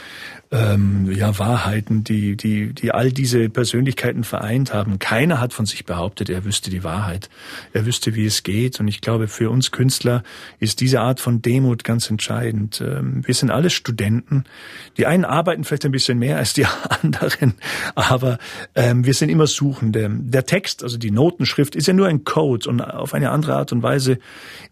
ähm, 0.54 1.10
ja, 1.10 1.38
Wahrheiten, 1.38 2.04
die, 2.04 2.36
die, 2.36 2.72
die 2.72 2.92
all 2.92 3.10
diese 3.12 3.48
Persönlichkeiten 3.48 4.24
vereint 4.24 4.72
haben. 4.72 4.98
Keiner 4.98 5.40
hat 5.40 5.52
von 5.52 5.66
sich 5.66 5.84
behauptet, 5.84 6.30
er 6.30 6.44
wüsste 6.44 6.70
die 6.70 6.84
Wahrheit. 6.84 7.28
Er 7.72 7.84
wüsste, 7.86 8.14
wie 8.14 8.24
es 8.24 8.42
geht. 8.42 8.78
Und 8.80 8.88
ich 8.88 9.00
glaube, 9.00 9.28
für 9.28 9.50
uns 9.50 9.70
Künstler 9.70 10.22
ist 10.60 10.80
diese 10.80 11.00
Art 11.00 11.20
von 11.20 11.42
Demut 11.42 11.84
ganz 11.84 12.08
entscheidend. 12.08 12.80
Ähm, 12.80 13.26
wir 13.26 13.34
sind 13.34 13.50
alle 13.50 13.68
Studenten. 13.68 14.44
Die 14.96 15.06
einen 15.06 15.24
arbeiten 15.24 15.64
vielleicht 15.64 15.84
ein 15.84 15.92
bisschen 15.92 16.18
mehr 16.18 16.38
als 16.38 16.54
die 16.54 16.66
anderen, 17.02 17.54
aber 17.94 18.38
ähm, 18.74 19.04
wir 19.04 19.14
sind 19.14 19.28
immer 19.28 19.46
Suchende. 19.46 20.08
Der 20.10 20.46
Text, 20.46 20.82
also 20.82 20.96
die 20.96 21.10
Notenschrift, 21.10 21.74
ist 21.74 21.86
ja 21.86 21.92
nur 21.92 22.06
ein 22.06 22.24
Code 22.24 22.68
und 22.68 22.80
auf 22.80 23.12
eine 23.12 23.30
andere 23.30 23.56
Art 23.56 23.72
und 23.72 23.82
Weise 23.82 24.18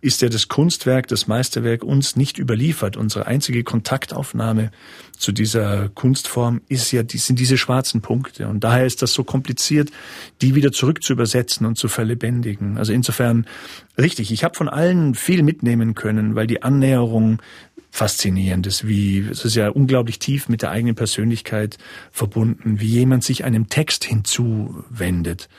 ist 0.00 0.22
ja 0.22 0.28
das 0.28 0.48
Kunstwerk, 0.48 1.08
das 1.08 1.26
Meisterwerk 1.26 1.84
uns 1.84 2.16
nicht 2.16 2.38
überliefert. 2.38 2.96
Unsere 2.96 3.26
einzige 3.26 3.64
Kontaktaufnahme 3.64 4.70
zu 5.16 5.32
dieser 5.32 5.88
Kunstform 5.90 6.60
ist 6.68 6.90
ja, 6.92 7.02
sind 7.08 7.38
diese 7.38 7.56
schwarzen 7.56 8.00
Punkte. 8.00 8.48
Und 8.48 8.64
daher 8.64 8.86
ist 8.86 9.02
das 9.02 9.12
so 9.12 9.24
kompliziert, 9.24 9.90
die 10.40 10.54
wieder 10.54 10.72
zurück 10.72 11.02
zu 11.02 11.12
übersetzen 11.12 11.66
und 11.66 11.78
zu 11.78 11.88
verlebendigen. 11.88 12.78
Also 12.78 12.92
insofern 12.92 13.46
richtig. 13.98 14.32
Ich 14.32 14.44
habe 14.44 14.54
von 14.54 14.68
allen 14.68 15.14
viel 15.14 15.42
mitnehmen 15.42 15.94
können, 15.94 16.34
weil 16.34 16.46
die 16.46 16.62
Annäherung 16.62 17.40
faszinierend 17.94 18.66
ist, 18.66 18.88
wie 18.88 19.18
es 19.18 19.44
ist 19.44 19.54
ja 19.54 19.68
unglaublich 19.68 20.18
tief 20.18 20.48
mit 20.48 20.62
der 20.62 20.70
eigenen 20.70 20.94
Persönlichkeit 20.94 21.76
verbunden, 22.10 22.80
wie 22.80 22.86
jemand 22.86 23.22
sich 23.22 23.44
einem 23.44 23.68
Text 23.68 24.04
hinzuwendet. 24.04 25.50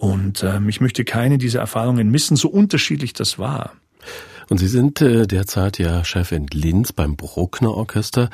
Und 0.00 0.42
ähm, 0.42 0.70
ich 0.70 0.80
möchte 0.80 1.04
keine 1.04 1.36
dieser 1.36 1.60
Erfahrungen 1.60 2.10
missen, 2.10 2.34
so 2.34 2.48
unterschiedlich 2.48 3.12
das 3.12 3.38
war. 3.38 3.74
Und 4.48 4.56
Sie 4.56 4.66
sind 4.66 5.02
äh, 5.02 5.26
derzeit 5.26 5.78
ja 5.78 6.04
Chef 6.04 6.32
in 6.32 6.46
Linz 6.46 6.94
beim 6.94 7.16
Bruckner 7.16 7.74
Orchester. 7.74 8.30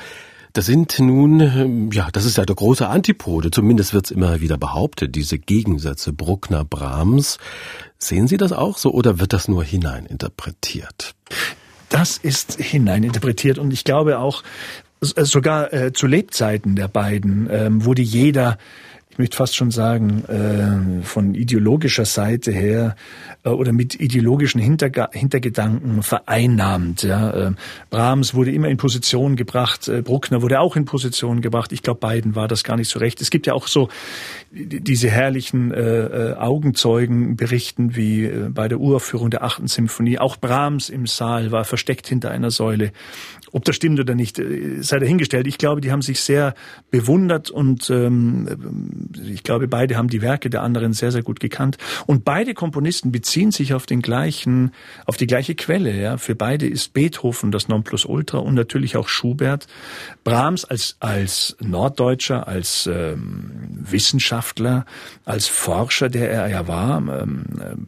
Das 0.53 0.65
sind 0.65 0.97
nun, 1.01 1.41
ähm, 1.41 1.91
ja, 1.91 2.09
das 2.13 2.25
ist 2.25 2.39
ja 2.39 2.45
der 2.45 2.55
große 2.55 2.87
Antipode, 2.87 3.51
zumindest 3.51 3.95
wird 3.95 4.05
es 4.05 4.11
immer 4.13 4.41
wieder 4.41 4.57
behauptet, 4.57 5.17
diese 5.17 5.41
Gegensätze 5.41 6.13
Bruckner, 6.13 6.65
Brahms. 6.65 7.39
Sehen 7.99 8.29
Sie 8.29 8.37
das 8.37 8.53
auch 8.53 8.79
so 8.79 8.93
oder 8.93 9.19
wird 9.19 9.33
das 9.33 9.49
nur 9.49 9.65
hineininterpretiert? 9.65 11.17
Das 11.89 12.17
ist 12.17 12.61
hineininterpretiert 12.61 13.59
und 13.59 13.73
ich 13.73 13.83
glaube 13.83 14.21
auch, 14.21 14.45
sogar 15.01 15.73
äh, 15.73 15.93
zu 15.93 16.07
Lebzeiten 16.07 16.77
der 16.77 16.89
beiden 16.89 17.49
ähm, 17.51 17.85
wurde 17.85 18.03
jeder 18.03 18.57
ich 19.17 19.19
möchte 19.19 19.39
fast 19.39 19.57
schon 19.57 19.71
sagen, 19.71 20.25
äh, 20.27 21.03
von 21.03 21.35
ideologischer 21.35 22.05
Seite 22.05 22.53
her 22.53 22.97
äh, 23.45 23.49
oder 23.49 23.73
mit 23.73 23.99
ideologischen 23.99 24.61
Hinterga 24.61 25.09
Hintergedanken 25.11 26.03
vereinnahmt. 26.03 27.03
Ja. 27.03 27.31
Äh, 27.31 27.53
Brahms 27.89 28.35
wurde 28.35 28.51
immer 28.51 28.69
in 28.69 28.77
Position 28.77 29.35
gebracht, 29.35 29.89
äh, 29.89 30.03
Bruckner 30.03 30.43
wurde 30.43 30.61
auch 30.61 30.77
in 30.77 30.85
Position 30.85 31.41
gebracht. 31.41 31.73
Ich 31.73 31.83
glaube, 31.83 32.01
beiden 32.01 32.35
war 32.35 32.47
das 32.47 32.63
gar 32.63 32.77
nicht 32.77 32.91
so 32.91 32.99
recht. 32.99 33.23
Es 33.23 33.31
gibt 33.31 33.47
ja 33.47 33.55
auch 33.55 33.69
so 33.69 33.89
diese 34.51 35.09
herrlichen 35.09 35.73
äh, 35.73 36.35
Augenzeugenberichten 36.37 37.97
wie 37.97 38.31
bei 38.51 38.69
der 38.69 38.81
Uraufführung 38.81 39.31
der 39.31 39.45
achten 39.45 39.67
Symphonie. 39.67 40.19
Auch 40.19 40.37
Brahms 40.37 40.91
im 40.91 41.07
Saal 41.07 41.53
war 41.53 41.65
versteckt 41.65 42.07
hinter 42.07 42.31
einer 42.31 42.51
Säule. 42.51 42.93
Ob 43.53 43.65
das 43.65 43.77
stimmt 43.77 43.99
oder 43.99 44.15
nicht, 44.15 44.39
sei 44.81 44.99
dahingestellt. 44.99 45.47
Ich 45.47 45.57
glaube, 45.57 45.81
die 45.81 45.91
haben 45.91 46.03
sich 46.03 46.21
sehr 46.21 46.55
bewundert 46.91 47.51
und 47.51 47.89
ähm, 47.89 49.06
ich 49.25 49.43
glaube, 49.43 49.69
beide 49.69 49.97
haben 49.97 50.09
die 50.09 50.23
Werke 50.23 50.51
der 50.51 50.63
anderen 50.63 50.93
sehr, 50.93 51.13
sehr 51.13 51.23
gut 51.23 51.41
gekannt. 51.41 51.79
Und 52.07 52.25
beide 52.25 52.55
Komponisten 52.55 53.13
beziehen 53.13 53.51
sich 53.51 53.75
auf 53.75 53.87
den 53.87 54.03
gleichen, 54.03 54.73
auf 55.05 55.17
die 55.17 55.27
gleiche 55.27 55.55
Quelle. 55.55 55.95
Ja. 55.95 56.17
Für 56.19 56.35
beide 56.35 56.67
ist 56.67 56.93
Beethoven 56.93 57.51
das 57.51 57.69
Nonplusultra 57.69 58.39
und 58.39 58.55
natürlich 58.55 58.97
auch 58.97 59.09
Schubert. 59.09 59.67
Brahms 60.25 60.65
als, 60.65 60.97
als 61.01 61.57
Norddeutscher, 61.61 62.47
als 62.49 62.87
ähm, 62.87 63.51
Wissenschaftler, 63.71 64.85
als 65.25 65.47
Forscher, 65.47 66.09
der 66.09 66.31
er 66.31 66.49
ja 66.49 66.69
war, 66.69 66.99
ähm, 66.99 67.87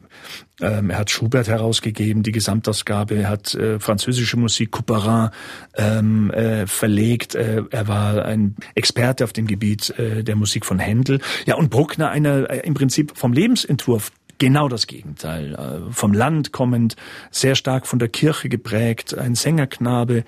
ähm, 0.61 0.91
er 0.91 0.99
hat 0.99 1.11
Schubert 1.11 1.49
herausgegeben, 1.49 2.23
die 2.23 2.33
Gesamtausgabe. 2.33 3.17
Er 3.17 3.29
hat 3.29 3.55
äh, 3.55 3.79
französische 3.79 4.37
Musik, 4.37 4.73
Couperin, 4.73 5.31
ähm, 5.77 6.31
äh, 6.31 6.67
verlegt. 6.67 7.35
Äh, 7.35 7.63
er 7.71 7.89
war 7.89 8.25
ein 8.25 8.57
Experte 8.75 9.25
auf 9.25 9.33
dem 9.33 9.47
Gebiet 9.47 9.91
äh, 9.99 10.25
der 10.25 10.37
Musik 10.37 10.67
von 10.67 10.79
Händel. 10.79 11.21
Ja, 11.47 11.55
und 11.55 11.71
Bruckner, 11.71 12.11
einer 12.11 12.51
äh, 12.51 12.61
im 12.61 12.75
Prinzip 12.75 13.17
vom 13.17 13.33
Lebensentwurf 13.33 14.11
genau 14.39 14.69
das 14.69 14.87
Gegenteil. 14.87 15.55
Äh, 15.55 15.93
vom 15.93 16.13
Land 16.13 16.53
kommend, 16.53 16.97
sehr 17.31 17.55
stark 17.55 17.87
von 17.87 17.99
der 17.99 18.09
Kirche 18.09 18.49
geprägt, 18.49 19.17
ein 19.17 19.35
Sängerknabe, 19.35 20.25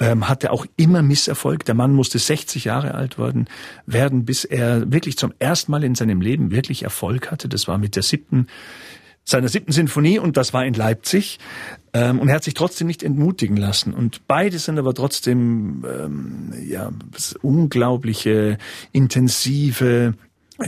ähm, 0.00 0.28
hatte 0.28 0.50
auch 0.50 0.66
immer 0.76 1.02
Misserfolg. 1.02 1.64
Der 1.64 1.74
Mann 1.74 1.92
musste 1.92 2.18
60 2.18 2.64
Jahre 2.64 2.94
alt 2.94 3.18
worden, 3.18 3.46
werden, 3.86 4.24
bis 4.24 4.44
er 4.44 4.90
wirklich 4.90 5.16
zum 5.16 5.32
ersten 5.38 5.70
Mal 5.70 5.84
in 5.84 5.94
seinem 5.94 6.20
Leben 6.20 6.50
wirklich 6.50 6.82
Erfolg 6.82 7.30
hatte. 7.30 7.48
Das 7.48 7.68
war 7.68 7.78
mit 7.78 7.94
der 7.94 8.02
siebten 8.02 8.48
seiner 9.24 9.48
siebten 9.48 9.72
Sinfonie 9.72 10.18
und 10.18 10.36
das 10.36 10.52
war 10.52 10.64
in 10.64 10.74
Leipzig. 10.74 11.38
Ähm, 11.92 12.18
und 12.18 12.28
er 12.28 12.36
hat 12.36 12.44
sich 12.44 12.54
trotzdem 12.54 12.86
nicht 12.86 13.02
entmutigen 13.02 13.56
lassen. 13.56 13.92
Und 13.94 14.26
beide 14.26 14.58
sind 14.58 14.78
aber 14.78 14.94
trotzdem 14.94 15.84
ähm, 15.86 16.52
ja 16.66 16.90
unglaubliche, 17.42 18.58
intensive 18.92 20.14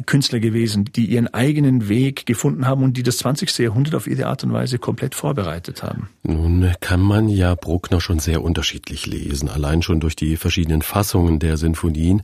Künstler 0.07 0.41
gewesen, 0.41 0.87
die 0.95 1.07
ihren 1.07 1.33
eigenen 1.33 1.89
Weg 1.89 2.27
gefunden 2.27 2.67
haben 2.67 2.83
und 2.83 2.97
die 2.97 3.03
das 3.03 3.19
20. 3.19 3.57
Jahrhundert 3.59 3.95
auf 3.95 4.07
ihre 4.07 4.27
Art 4.27 4.43
und 4.45 4.53
Weise 4.53 4.79
komplett 4.79 5.15
vorbereitet 5.15 5.83
haben. 5.83 6.09
Nun 6.23 6.73
kann 6.81 7.01
man 7.01 7.29
ja 7.29 7.55
Bruckner 7.55 8.01
schon 8.01 8.19
sehr 8.19 8.43
unterschiedlich 8.43 9.07
lesen, 9.07 9.49
allein 9.49 9.83
schon 9.83 10.01
durch 10.01 10.17
die 10.17 10.37
verschiedenen 10.37 10.83
Fassungen 10.83 11.39
der 11.39 11.57
Sinfonien. 11.57 12.23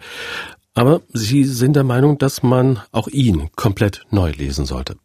Aber 0.74 1.02
Sie 1.12 1.44
sind 1.44 1.76
der 1.76 1.84
Meinung, 1.84 2.18
dass 2.18 2.42
man 2.42 2.80
auch 2.92 3.08
ihn 3.08 3.50
komplett 3.56 4.02
neu 4.10 4.30
lesen 4.30 4.66
sollte. 4.66 4.96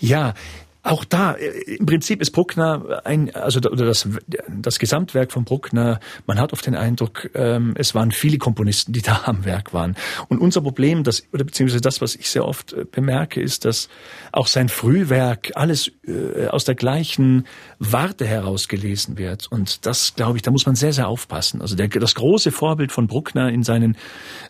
Ja, 0.00 0.34
auch 0.82 1.04
da, 1.04 1.32
äh, 1.32 1.76
im 1.76 1.86
Prinzip 1.86 2.20
ist 2.20 2.30
Bruckner 2.30 3.02
ein, 3.04 3.34
also 3.34 3.58
oder 3.58 3.86
das, 3.86 4.08
das 4.48 4.78
Gesamtwerk 4.78 5.32
von 5.32 5.44
Bruckner, 5.44 6.00
man 6.26 6.38
hat 6.38 6.52
oft 6.52 6.66
den 6.66 6.74
Eindruck, 6.74 7.30
ähm, 7.34 7.74
es 7.76 7.94
waren 7.94 8.10
viele 8.10 8.38
Komponisten, 8.38 8.92
die 8.92 9.02
da 9.08 9.22
am 9.24 9.44
Werk 9.44 9.74
waren. 9.74 9.96
Und 10.28 10.38
unser 10.38 10.60
Problem, 10.60 11.04
das, 11.04 11.24
oder 11.32 11.44
beziehungsweise 11.44 11.80
das, 11.80 12.00
was 12.00 12.14
ich 12.14 12.30
sehr 12.30 12.44
oft 12.44 12.72
äh, 12.72 12.84
bemerke, 12.90 13.40
ist, 13.40 13.64
dass 13.64 13.88
auch 14.32 14.46
sein 14.46 14.68
Frühwerk 14.68 15.52
alles 15.54 15.90
äh, 16.06 16.46
aus 16.46 16.64
der 16.64 16.74
gleichen 16.74 17.46
Warte 17.78 18.26
heraus 18.26 18.68
gelesen 18.68 19.18
wird. 19.18 19.46
Und 19.50 19.86
das, 19.86 20.14
glaube 20.14 20.36
ich, 20.36 20.42
da 20.42 20.50
muss 20.50 20.66
man 20.66 20.74
sehr, 20.74 20.92
sehr 20.92 21.08
aufpassen. 21.08 21.60
Also 21.60 21.76
der, 21.76 21.88
das 21.88 22.14
große 22.14 22.50
Vorbild 22.50 22.92
von 22.92 23.06
Bruckner 23.06 23.50
in 23.50 23.62
seinen 23.62 23.96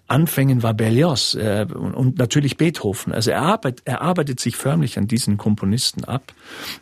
Anfängen 0.07 0.63
war 0.63 0.75
Berlioz 0.75 1.35
äh, 1.35 1.67
und 1.73 2.19
natürlich 2.19 2.57
Beethoven. 2.57 3.13
Also 3.13 3.31
er 3.31 3.43
arbeitet, 3.43 3.83
er 3.85 4.03
arbeitet 4.03 4.41
sich 4.41 4.57
förmlich 4.57 4.99
an 4.99 5.07
diesen 5.07 5.37
Komponisten 5.37 6.05
ab. 6.05 6.18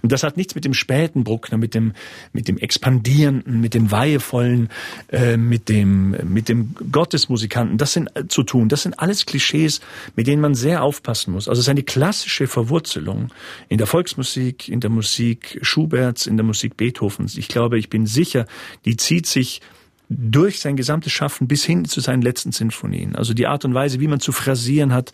Und 0.02 0.12
das 0.12 0.23
hat 0.23 0.37
nichts 0.37 0.55
mit 0.55 0.64
dem 0.64 0.75
späten 0.75 1.25
Bruckner, 1.25 1.59
mit 1.59 1.75
dem, 1.75 1.93
mit 2.33 2.49
dem 2.49 2.59
expandierenden, 2.59 3.61
mit 3.61 3.75
dem 3.75 3.90
weihevollen, 3.90 4.69
äh, 5.11 5.37
mit 5.37 5.69
dem, 5.69 6.16
mit 6.33 6.49
dem 6.49 6.75
Gottesmusikanten, 6.90 7.78
das 7.78 7.93
sind 7.93 8.09
äh, 8.14 8.26
zu 8.28 8.43
tun. 8.43 8.69
Das 8.69 8.83
sind 8.83 8.99
alles 8.99 9.26
Klischees, 9.26 9.81
mit 10.14 10.26
denen 10.26 10.40
man 10.40 10.55
sehr 10.55 10.83
aufpassen 10.83 11.33
muss. 11.33 11.49
Also 11.49 11.62
seine 11.62 11.83
klassische 11.83 12.47
Verwurzelung 12.47 13.33
in 13.69 13.78
der 13.78 13.87
Volksmusik, 13.87 14.69
in 14.69 14.81
der 14.81 14.90
Musik 14.90 15.59
Schuberts, 15.62 16.26
in 16.26 16.37
der 16.37 16.45
Musik 16.45 16.76
Beethovens. 16.76 17.37
Ich 17.37 17.49
glaube, 17.49 17.78
ich 17.78 17.90
bin 17.90 18.07
sicher, 18.07 18.47
die 18.85 18.97
zieht 18.97 19.26
sich 19.26 19.61
durch 20.08 20.60
sein 20.60 20.76
gesamtes 20.76 21.12
Schaffen 21.12 21.48
bis 21.48 21.64
hin 21.64 21.84
zu 21.84 22.00
seinen 22.00 22.22
letzten 22.22 22.52
Sinfonien. 22.52 23.16
Also 23.16 23.34
die 23.34 23.46
Art 23.46 23.64
und 23.64 23.75
Weise, 23.75 23.98
wie 24.00 24.08
man 24.08 24.20
zu 24.20 24.32
phrasieren 24.32 24.92
hat, 24.92 25.12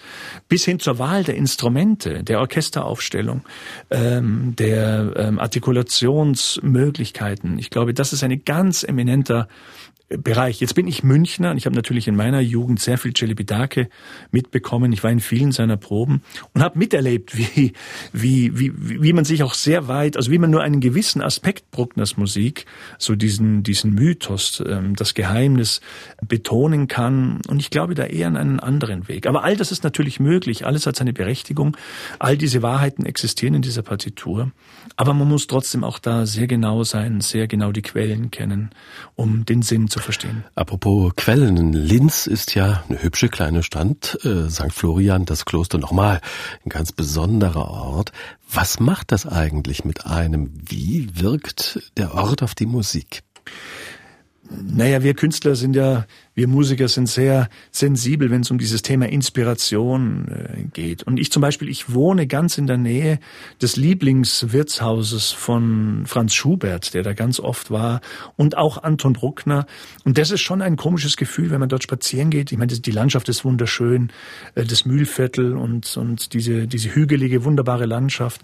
bis 0.49 0.65
hin 0.65 0.81
zur 0.81 0.99
Wahl 0.99 1.25
der 1.25 1.37
Instrumente, 1.37 2.23
der 2.23 2.39
Orchesteraufstellung, 2.41 3.43
ähm, 3.91 4.55
der 4.57 5.15
ähm, 5.17 5.39
Artikulationsmöglichkeiten. 5.39 7.59
Ich 7.59 7.71
glaube, 7.71 7.95
das 7.95 8.13
ist 8.13 8.23
ein 8.23 8.45
ganz 8.45 8.85
eminenter 8.85 9.49
Bereich. 10.19 10.61
Jetzt 10.61 10.75
bin 10.75 10.87
ich 10.87 11.03
Münchner 11.05 11.53
und 11.53 11.57
ich 11.57 11.67
habe 11.67 11.77
natürlich 11.77 12.09
in 12.09 12.17
meiner 12.17 12.41
Jugend 12.41 12.81
sehr 12.81 12.99
viel 12.99 13.13
Celibidache 13.17 13.89
mitbekommen. 14.33 14.93
Ich 14.93 15.05
war 15.05 15.11
in 15.11 15.21
vielen 15.21 15.53
seiner 15.53 15.77
Proben 15.77 16.23
und 16.55 16.63
habe 16.63 16.79
miterlebt, 16.79 17.37
wie, 17.39 17.73
wie, 18.13 18.59
wie, 18.59 19.03
wie 19.03 19.13
man 19.13 19.25
sich 19.25 19.43
auch 19.43 19.55
sehr 19.55 19.89
weit, 19.89 20.17
also 20.17 20.31
wie 20.31 20.39
man 20.39 20.51
nur 20.51 20.63
einen 20.63 20.81
gewissen 20.81 21.23
Aspekt 21.23 21.71
Bruckners 21.71 22.17
Musik, 22.17 22.67
so 22.99 23.15
diesen, 23.15 23.63
diesen 23.63 23.95
Mythos, 23.95 24.61
äh, 24.61 24.73
ähm, 24.73 24.97
das 24.97 25.15
Geheimnis 25.15 25.81
betonen 26.27 26.89
kann. 26.89 27.41
Und 27.49 27.61
ich 27.61 27.71
glaube 27.71 27.95
da 27.95 28.05
eher 28.05 28.27
an 28.27 28.37
einen 28.37 28.61
anderen 28.61 29.09
Weg. 29.09 29.27
Aber 29.27 29.45
all 29.45 29.57
das 29.57 29.73
ist 29.73 29.85
natürlich 29.85 30.21
möglich. 30.21 30.67
Alles 30.67 30.87
hat 30.87 30.97
seine 30.97 31.13
Berechtigung. 31.13 31.77
All 32.19 32.37
diese 32.37 32.63
Wahrheiten 32.63 33.07
existieren 33.07 33.55
in 33.55 33.63
dieser 33.63 33.83
Partitur. 33.83 34.51
Aber 34.97 35.15
man 35.15 35.29
muss 35.29 35.47
trotzdem 35.47 35.85
auch 35.85 35.99
da 35.99 36.27
sehr 36.27 36.47
genau 36.47 36.85
sein, 36.85 37.21
sehr 37.21 37.47
genau 37.47 37.73
die 37.73 37.83
Quellen 37.83 38.31
kennen, 38.31 38.71
um 39.15 39.45
den 39.45 39.63
Sinn 39.63 39.89
zu 39.89 40.01
verstehen. 40.03 40.45
Apropos 40.55 41.13
Quellen. 41.17 41.73
Linz 41.73 42.27
ist 42.27 42.55
ja 42.55 42.85
eine 42.89 43.03
hübsche 43.03 43.29
kleine 43.29 43.63
Stadt. 43.63 44.19
Äh, 44.25 44.49
St. 44.51 44.73
Florian, 44.73 45.25
das 45.25 45.45
Kloster 45.45 45.79
nochmal. 45.79 46.21
Ein 46.65 46.69
ganz 46.69 46.93
besonderer 46.93 47.71
Ort. 47.71 48.13
Was 48.51 48.81
macht 48.81 49.13
das 49.13 49.27
eigentlich 49.27 49.85
mit 49.85 50.07
einem? 50.07 50.53
Wie 50.55 51.09
wirkt 51.15 51.93
der 51.97 52.15
Ort 52.15 52.43
auf 52.43 52.55
die 52.55 52.67
Musik? 52.67 53.23
Naja, 54.51 55.03
wir 55.03 55.15
Künstler 55.15 55.57
sind 55.57 55.75
ja 55.75 56.07
wir 56.35 56.49
Musiker 56.49 56.89
sind 56.89 57.09
sehr 57.09 57.51
sensibel, 57.71 58.31
wenn 58.31 58.41
es 58.41 58.51
um 58.51 58.57
dieses 58.57 58.81
Thema 58.81 59.09
Inspiration 59.09 60.29
äh, 60.29 60.63
geht. 60.73 61.03
Und 61.03 61.19
ich 61.19 61.31
zum 61.31 61.43
Beispiel, 61.43 61.69
ich 61.69 61.93
wohne 61.93 62.27
ganz 62.27 62.57
in 62.57 62.67
der 62.67 62.79
Nähe 62.79 63.19
des 63.61 63.77
Lieblingswirtshauses 63.77 65.31
von 65.33 66.05
Franz 66.07 66.33
Schubert, 66.33 66.95
der 66.95 67.03
da 67.03 67.13
ganz 67.13 67.39
oft 67.39 67.71
war, 67.71 68.01
und 68.37 68.57
auch 68.57 68.83
Anton 68.83 69.13
Bruckner. 69.13 69.67
Und 70.05 70.17
das 70.17 70.31
ist 70.31 70.41
schon 70.41 70.63
ein 70.63 70.77
komisches 70.77 71.19
Gefühl, 71.19 71.51
wenn 71.51 71.61
man 71.61 71.69
dort 71.69 71.83
spazieren 71.83 72.31
geht. 72.31 72.51
Ich 72.51 72.57
meine, 72.57 72.73
die 72.73 72.91
Landschaft 72.91 73.29
ist 73.29 73.45
wunderschön, 73.45 74.11
äh, 74.55 74.65
das 74.65 74.87
Mühlviertel 74.87 75.55
und, 75.55 75.99
und 75.99 76.33
diese, 76.33 76.67
diese 76.67 76.95
hügelige, 76.95 77.45
wunderbare 77.45 77.85
Landschaft 77.85 78.41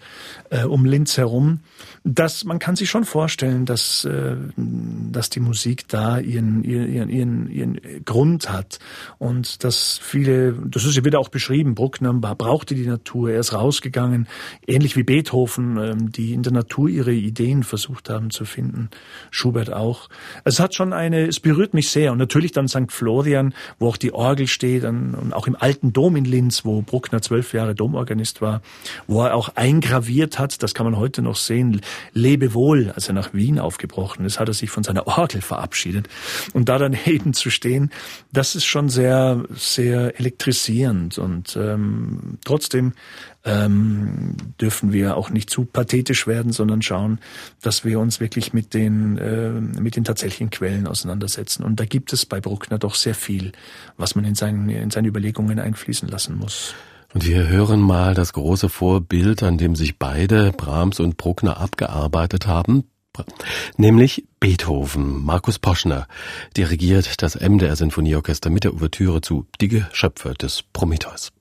äh, 0.50 0.64
um 0.64 0.84
Linz 0.84 1.16
herum. 1.16 1.60
Das, 2.04 2.44
man 2.44 2.58
kann 2.58 2.76
sich 2.76 2.90
schon 2.90 3.04
vorstellen, 3.04 3.64
dass, 3.64 4.06
dass 4.56 5.30
die 5.30 5.40
Musik 5.40 5.88
da 5.88 6.18
ihren, 6.18 6.64
ihren, 6.64 7.08
ihren, 7.08 7.50
ihren 7.50 7.77
Grund 8.04 8.50
hat 8.50 8.78
und 9.18 9.64
dass 9.64 9.98
viele, 10.02 10.52
das 10.52 10.84
ist 10.84 10.96
ja 10.96 11.04
wieder 11.04 11.18
auch 11.18 11.28
beschrieben, 11.28 11.74
Bruckner 11.74 12.12
brauchte 12.14 12.74
die 12.74 12.86
Natur, 12.86 13.30
er 13.30 13.40
ist 13.40 13.52
rausgegangen, 13.52 14.26
ähnlich 14.66 14.96
wie 14.96 15.02
Beethoven, 15.02 15.76
ähm, 15.76 16.12
die 16.12 16.32
in 16.32 16.42
der 16.42 16.52
Natur 16.52 16.88
ihre 16.88 17.12
Ideen 17.12 17.62
versucht 17.62 18.10
haben 18.10 18.30
zu 18.30 18.44
finden, 18.44 18.90
Schubert 19.30 19.72
auch. 19.72 20.08
Es 20.44 20.60
hat 20.60 20.74
schon 20.74 20.92
eine, 20.92 21.26
es 21.26 21.40
berührt 21.40 21.74
mich 21.74 21.90
sehr 21.90 22.12
und 22.12 22.18
natürlich 22.18 22.52
dann 22.52 22.68
St. 22.68 22.90
Florian, 22.90 23.54
wo 23.78 23.88
auch 23.88 23.96
die 23.96 24.12
Orgel 24.12 24.46
steht 24.46 24.84
und 24.84 25.32
auch 25.32 25.46
im 25.46 25.56
alten 25.56 25.92
Dom 25.92 26.16
in 26.16 26.24
Linz, 26.24 26.64
wo 26.64 26.82
Bruckner 26.82 27.22
zwölf 27.22 27.52
Jahre 27.52 27.74
Domorganist 27.74 28.40
war, 28.40 28.62
wo 29.06 29.22
er 29.22 29.34
auch 29.34 29.50
eingraviert 29.54 30.38
hat, 30.38 30.62
das 30.62 30.74
kann 30.74 30.84
man 30.84 30.96
heute 30.96 31.22
noch 31.22 31.36
sehen, 31.36 31.80
lebe 32.12 32.54
wohl, 32.54 32.92
als 32.94 33.08
er 33.08 33.14
nach 33.14 33.34
Wien 33.34 33.58
aufgebrochen 33.58 34.24
ist, 34.24 34.40
hat 34.40 34.48
er 34.48 34.54
sich 34.54 34.70
von 34.70 34.84
seiner 34.84 35.06
Orgel 35.06 35.40
verabschiedet 35.40 36.08
und 36.52 36.68
da 36.68 36.78
dann 36.78 36.96
eben 37.06 37.32
zu 37.34 37.50
stehen, 37.50 37.67
stehen, 37.68 37.90
das 38.32 38.54
ist 38.54 38.64
schon 38.64 38.88
sehr, 38.88 39.44
sehr 39.54 40.18
elektrisierend 40.18 41.18
und 41.18 41.56
ähm, 41.60 42.38
trotzdem 42.44 42.94
ähm, 43.44 44.36
dürfen 44.60 44.92
wir 44.92 45.16
auch 45.16 45.28
nicht 45.28 45.50
zu 45.50 45.66
pathetisch 45.66 46.26
werden, 46.26 46.52
sondern 46.52 46.80
schauen, 46.80 47.18
dass 47.60 47.84
wir 47.84 48.00
uns 48.00 48.20
wirklich 48.20 48.54
mit 48.54 48.72
den, 48.72 49.18
äh, 49.18 49.50
mit 49.50 49.96
den 49.96 50.04
tatsächlichen 50.04 50.50
Quellen 50.50 50.86
auseinandersetzen. 50.86 51.62
Und 51.62 51.78
da 51.78 51.84
gibt 51.84 52.12
es 52.12 52.24
bei 52.24 52.40
Bruckner 52.40 52.78
doch 52.78 52.94
sehr 52.94 53.14
viel, 53.14 53.52
was 53.96 54.14
man 54.14 54.24
in, 54.24 54.34
seinen, 54.34 54.68
in 54.68 54.90
seine 54.90 55.08
Überlegungen 55.08 55.58
einfließen 55.58 56.08
lassen 56.08 56.36
muss. 56.36 56.74
Und 57.14 57.26
wir 57.26 57.48
hören 57.48 57.80
mal 57.80 58.14
das 58.14 58.32
große 58.32 58.68
Vorbild, 58.68 59.42
an 59.42 59.56
dem 59.56 59.76
sich 59.76 59.98
beide, 59.98 60.52
Brahms 60.52 61.00
und 61.00 61.16
Bruckner, 61.16 61.58
abgearbeitet 61.58 62.46
haben 62.46 62.84
nämlich 63.76 64.24
Beethoven. 64.40 65.24
Markus 65.24 65.58
Poschner 65.58 66.06
dirigiert 66.56 67.22
das 67.22 67.34
MDR 67.34 67.76
Sinfonieorchester 67.76 68.50
mit 68.50 68.64
der 68.64 68.74
Ouvertüre 68.74 69.20
zu 69.20 69.46
Die 69.60 69.68
Geschöpfe 69.68 70.34
des 70.34 70.62
Prometheus. 70.72 71.32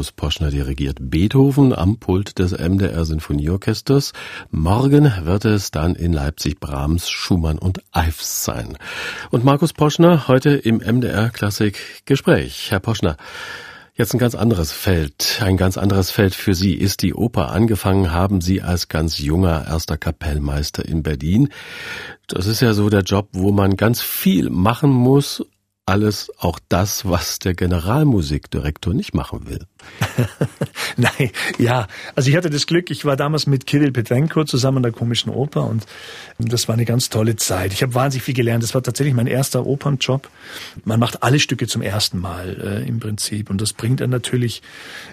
Poschner 0.00 0.50
dirigiert 0.50 0.98
Beethoven 1.00 1.74
am 1.74 1.98
Pult 1.98 2.38
des 2.38 2.52
MDR 2.52 3.04
Sinfonieorchesters. 3.04 4.12
Morgen 4.50 5.12
wird 5.24 5.44
es 5.44 5.70
dann 5.70 5.94
in 5.94 6.12
Leipzig 6.12 6.58
Brahms, 6.58 7.10
Schumann 7.10 7.58
und 7.58 7.82
Ives 7.94 8.44
sein. 8.44 8.78
Und 9.30 9.44
Markus 9.44 9.72
Poschner 9.74 10.26
heute 10.26 10.50
im 10.50 10.78
MDR 10.78 11.28
Klassik 11.28 12.02
Gespräch. 12.06 12.70
Herr 12.70 12.80
Poschner, 12.80 13.16
Jetzt 14.00 14.14
ein 14.14 14.18
ganz 14.18 14.34
anderes 14.34 14.72
Feld, 14.72 15.42
ein 15.44 15.58
ganz 15.58 15.76
anderes 15.76 16.10
Feld 16.10 16.34
für 16.34 16.54
Sie 16.54 16.72
ist 16.72 17.02
die 17.02 17.12
Oper. 17.12 17.50
Angefangen 17.50 18.12
haben 18.12 18.40
Sie 18.40 18.62
als 18.62 18.88
ganz 18.88 19.18
junger 19.18 19.66
erster 19.66 19.98
Kapellmeister 19.98 20.82
in 20.88 21.02
Berlin. 21.02 21.50
Das 22.26 22.46
ist 22.46 22.60
ja 22.60 22.72
so 22.72 22.88
der 22.88 23.02
Job, 23.02 23.28
wo 23.32 23.52
man 23.52 23.76
ganz 23.76 24.00
viel 24.00 24.48
machen 24.48 24.90
muss, 24.90 25.44
alles 25.90 26.30
auch 26.38 26.60
das, 26.68 27.04
was 27.04 27.40
der 27.40 27.54
Generalmusikdirektor 27.54 28.94
nicht 28.94 29.12
machen 29.12 29.48
will. 29.48 29.66
Nein, 30.96 31.30
ja. 31.58 31.88
Also 32.14 32.30
ich 32.30 32.36
hatte 32.36 32.48
das 32.48 32.68
Glück, 32.68 32.90
ich 32.92 33.04
war 33.04 33.16
damals 33.16 33.48
mit 33.48 33.66
Kirill 33.66 33.90
Petrenko 33.90 34.44
zusammen 34.44 34.78
in 34.78 34.82
der 34.84 34.92
Komischen 34.92 35.32
Oper 35.32 35.66
und 35.66 35.84
das 36.38 36.68
war 36.68 36.74
eine 36.74 36.84
ganz 36.84 37.08
tolle 37.08 37.34
Zeit. 37.34 37.72
Ich 37.72 37.82
habe 37.82 37.94
wahnsinnig 37.94 38.22
viel 38.22 38.34
gelernt. 38.34 38.62
Das 38.62 38.72
war 38.74 38.84
tatsächlich 38.84 39.14
mein 39.14 39.26
erster 39.26 39.66
Opernjob. 39.66 40.30
Man 40.84 41.00
macht 41.00 41.24
alle 41.24 41.40
Stücke 41.40 41.66
zum 41.66 41.82
ersten 41.82 42.18
Mal 42.20 42.82
äh, 42.84 42.88
im 42.88 43.00
Prinzip 43.00 43.50
und 43.50 43.60
das 43.60 43.72
bringt 43.72 44.00
dann 44.00 44.10
natürlich 44.10 44.62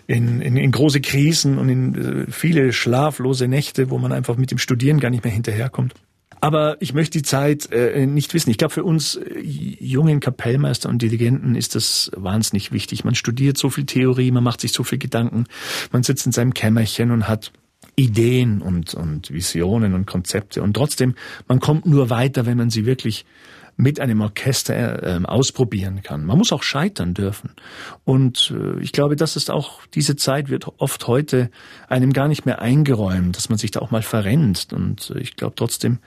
in, 0.05 0.41
in, 0.41 0.57
in 0.57 0.71
große 0.71 1.01
Krisen 1.01 1.57
und 1.57 1.69
in 1.69 2.27
äh, 2.27 2.31
viele 2.31 2.71
schlaflose 2.71 3.47
Nächte, 3.47 3.89
wo 3.89 3.97
man 3.97 4.11
einfach 4.11 4.37
mit 4.37 4.51
dem 4.51 4.59
Studieren 4.59 4.99
gar 4.99 5.09
nicht 5.09 5.23
mehr 5.23 5.33
hinterherkommt. 5.33 5.95
Aber 6.39 6.77
ich 6.81 6.93
möchte 6.93 7.17
die 7.17 7.23
Zeit 7.23 7.71
äh, 7.71 8.05
nicht 8.05 8.33
wissen. 8.33 8.49
Ich 8.49 8.57
glaube, 8.57 8.73
für 8.73 8.83
uns 8.83 9.15
äh, 9.15 9.39
jungen 9.39 10.19
Kapellmeister 10.19 10.89
und 10.89 11.01
Dirigenten 11.01 11.55
ist 11.55 11.75
das 11.75 12.11
wahnsinnig 12.15 12.71
wichtig. 12.71 13.03
Man 13.03 13.15
studiert 13.15 13.57
so 13.57 13.69
viel 13.69 13.85
Theorie, 13.85 14.31
man 14.31 14.43
macht 14.43 14.61
sich 14.61 14.71
so 14.71 14.83
viel 14.83 14.99
Gedanken, 14.99 15.45
man 15.91 16.03
sitzt 16.03 16.25
in 16.25 16.31
seinem 16.31 16.53
Kämmerchen 16.53 17.11
und 17.11 17.27
hat 17.27 17.51
Ideen 17.95 18.61
und, 18.61 18.93
und 18.93 19.31
Visionen 19.31 19.95
und 19.95 20.05
Konzepte. 20.05 20.61
Und 20.61 20.75
trotzdem, 20.75 21.15
man 21.47 21.59
kommt 21.59 21.87
nur 21.87 22.11
weiter, 22.11 22.45
wenn 22.45 22.57
man 22.57 22.69
sie 22.69 22.85
wirklich 22.85 23.25
mit 23.77 23.99
einem 23.99 24.21
Orchester 24.21 25.03
äh, 25.03 25.23
ausprobieren 25.23 26.01
kann. 26.01 26.25
Man 26.25 26.39
muss 26.39 26.51
auch 26.51 26.63
scheitern 26.63 27.13
dürfen. 27.13 27.51
Und 28.03 28.53
äh, 28.55 28.81
ich 28.81 28.91
glaube, 28.91 29.15
das 29.15 29.35
ist 29.35 29.51
auch, 29.51 29.85
diese 29.93 30.15
Zeit 30.15 30.49
wird 30.49 30.67
oft 30.79 31.07
heute 31.07 31.51
einem 31.87 32.11
gar 32.11 32.27
nicht 32.27 32.45
mehr 32.45 32.59
eingeräumt, 32.59 33.37
dass 33.37 33.49
man 33.49 33.59
sich 33.59 33.69
da 33.69 33.79
auch 33.79 33.91
mal 33.91 34.01
verrennt. 34.01 34.73
Und 34.73 35.11
äh, 35.11 35.19
ich 35.19 35.35
glaube 35.35 35.53
trotzdem, 35.55 35.99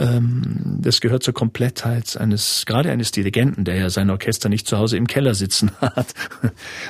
das 0.00 1.00
gehört 1.00 1.22
zur 1.22 1.34
Komplettheit 1.34 2.16
eines, 2.16 2.64
gerade 2.66 2.90
eines 2.90 3.10
Dirigenten, 3.10 3.64
der 3.64 3.76
ja 3.76 3.90
sein 3.90 4.08
Orchester 4.08 4.48
nicht 4.48 4.66
zu 4.66 4.78
Hause 4.78 4.96
im 4.96 5.06
Keller 5.06 5.34
sitzen 5.34 5.70
hat 5.80 6.14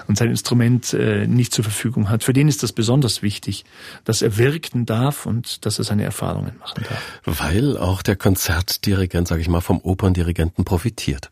und 0.07 0.17
sein 0.17 0.31
Instrument 0.31 0.93
äh, 0.95 1.27
nicht 1.27 1.53
zur 1.53 1.65
Verfügung 1.65 2.09
hat. 2.09 2.23
Für 2.23 2.33
den 2.33 2.49
ist 2.49 2.63
das 2.63 2.73
besonders 2.73 3.23
wichtig, 3.23 3.65
dass 4.05 4.23
er 4.23 4.37
wirken 4.37 4.87
darf 4.87 5.27
und 5.27 5.67
dass 5.67 5.79
er 5.79 5.85
seine 5.85 6.05
Erfahrungen 6.05 6.59
machen 6.59 6.85
darf. 6.89 7.03
Weil 7.25 7.77
auch 7.77 8.03
der 8.03 8.17
Konzertdirigent, 8.17 9.27
sage 9.27 9.41
ich 9.41 9.49
mal, 9.49 9.61
vom 9.61 9.81
Operndirigenten 9.81 10.65
profitiert. 10.65 11.31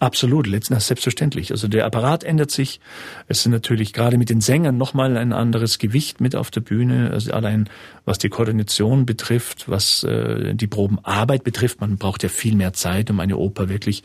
Absolut, 0.00 0.46
letztendlich 0.46 0.86
selbstverständlich. 0.86 1.50
Also 1.50 1.68
der 1.68 1.86
Apparat 1.86 2.24
ändert 2.24 2.50
sich. 2.50 2.80
Es 3.28 3.42
sind 3.42 3.52
natürlich 3.52 3.92
gerade 3.92 4.18
mit 4.18 4.30
den 4.30 4.40
Sängern 4.40 4.76
nochmal 4.76 5.16
ein 5.16 5.32
anderes 5.32 5.78
Gewicht 5.78 6.20
mit 6.20 6.36
auf 6.36 6.50
der 6.50 6.60
Bühne. 6.60 7.10
Also 7.10 7.32
allein 7.32 7.68
was 8.04 8.18
die 8.18 8.28
Koordination 8.28 9.04
betrifft, 9.04 9.68
was 9.68 10.04
äh, 10.04 10.54
die 10.54 10.68
Probenarbeit 10.68 11.44
betrifft. 11.44 11.80
Man 11.80 11.98
braucht 11.98 12.22
ja 12.22 12.28
viel 12.28 12.54
mehr 12.54 12.72
Zeit, 12.72 13.10
um 13.10 13.20
eine 13.20 13.36
Oper 13.36 13.68
wirklich 13.68 14.04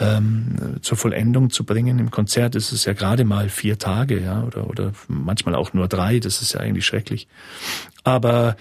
ähm, 0.00 0.78
zur 0.80 0.96
Vollendung 0.96 1.50
zu 1.50 1.64
bringen. 1.64 1.98
Im 1.98 2.10
Konzert 2.10 2.54
ist 2.54 2.72
es 2.72 2.86
ja 2.86 2.94
gerade 2.94 3.24
mal 3.24 3.48
vier 3.48 3.78
Tage, 3.78 4.20
ja, 4.20 4.42
oder, 4.42 4.68
oder 4.68 4.92
manchmal 5.06 5.54
auch 5.54 5.72
nur 5.72 5.86
drei. 5.86 6.18
Das 6.18 6.42
ist 6.42 6.54
ja 6.54 6.60
eigentlich 6.60 6.86
schrecklich. 6.86 7.28
Aber 8.02 8.56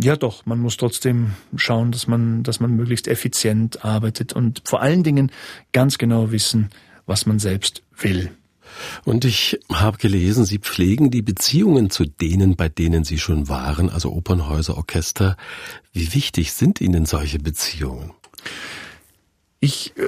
ja 0.00 0.16
doch, 0.16 0.46
man 0.46 0.58
muss 0.58 0.76
trotzdem 0.76 1.32
schauen, 1.56 1.92
dass 1.92 2.06
man, 2.06 2.42
dass 2.42 2.60
man 2.60 2.72
möglichst 2.72 3.08
effizient 3.08 3.84
arbeitet 3.84 4.32
und 4.34 4.62
vor 4.64 4.82
allen 4.82 5.02
Dingen 5.02 5.32
ganz 5.72 5.98
genau 5.98 6.30
wissen, 6.30 6.70
was 7.06 7.26
man 7.26 7.38
selbst 7.38 7.82
will. 7.98 8.30
Und 9.04 9.24
ich 9.24 9.58
habe 9.72 9.96
gelesen, 9.96 10.44
Sie 10.44 10.58
pflegen 10.58 11.10
die 11.10 11.22
Beziehungen 11.22 11.88
zu 11.88 12.04
denen, 12.04 12.56
bei 12.56 12.68
denen 12.68 13.04
Sie 13.04 13.18
schon 13.18 13.48
waren, 13.48 13.88
also 13.88 14.12
Opernhäuser, 14.12 14.76
Orchester. 14.76 15.36
Wie 15.92 16.12
wichtig 16.12 16.52
sind 16.52 16.80
Ihnen 16.82 17.06
solche 17.06 17.38
Beziehungen? 17.38 18.12
Ich, 19.58 19.94
äh, 19.96 20.02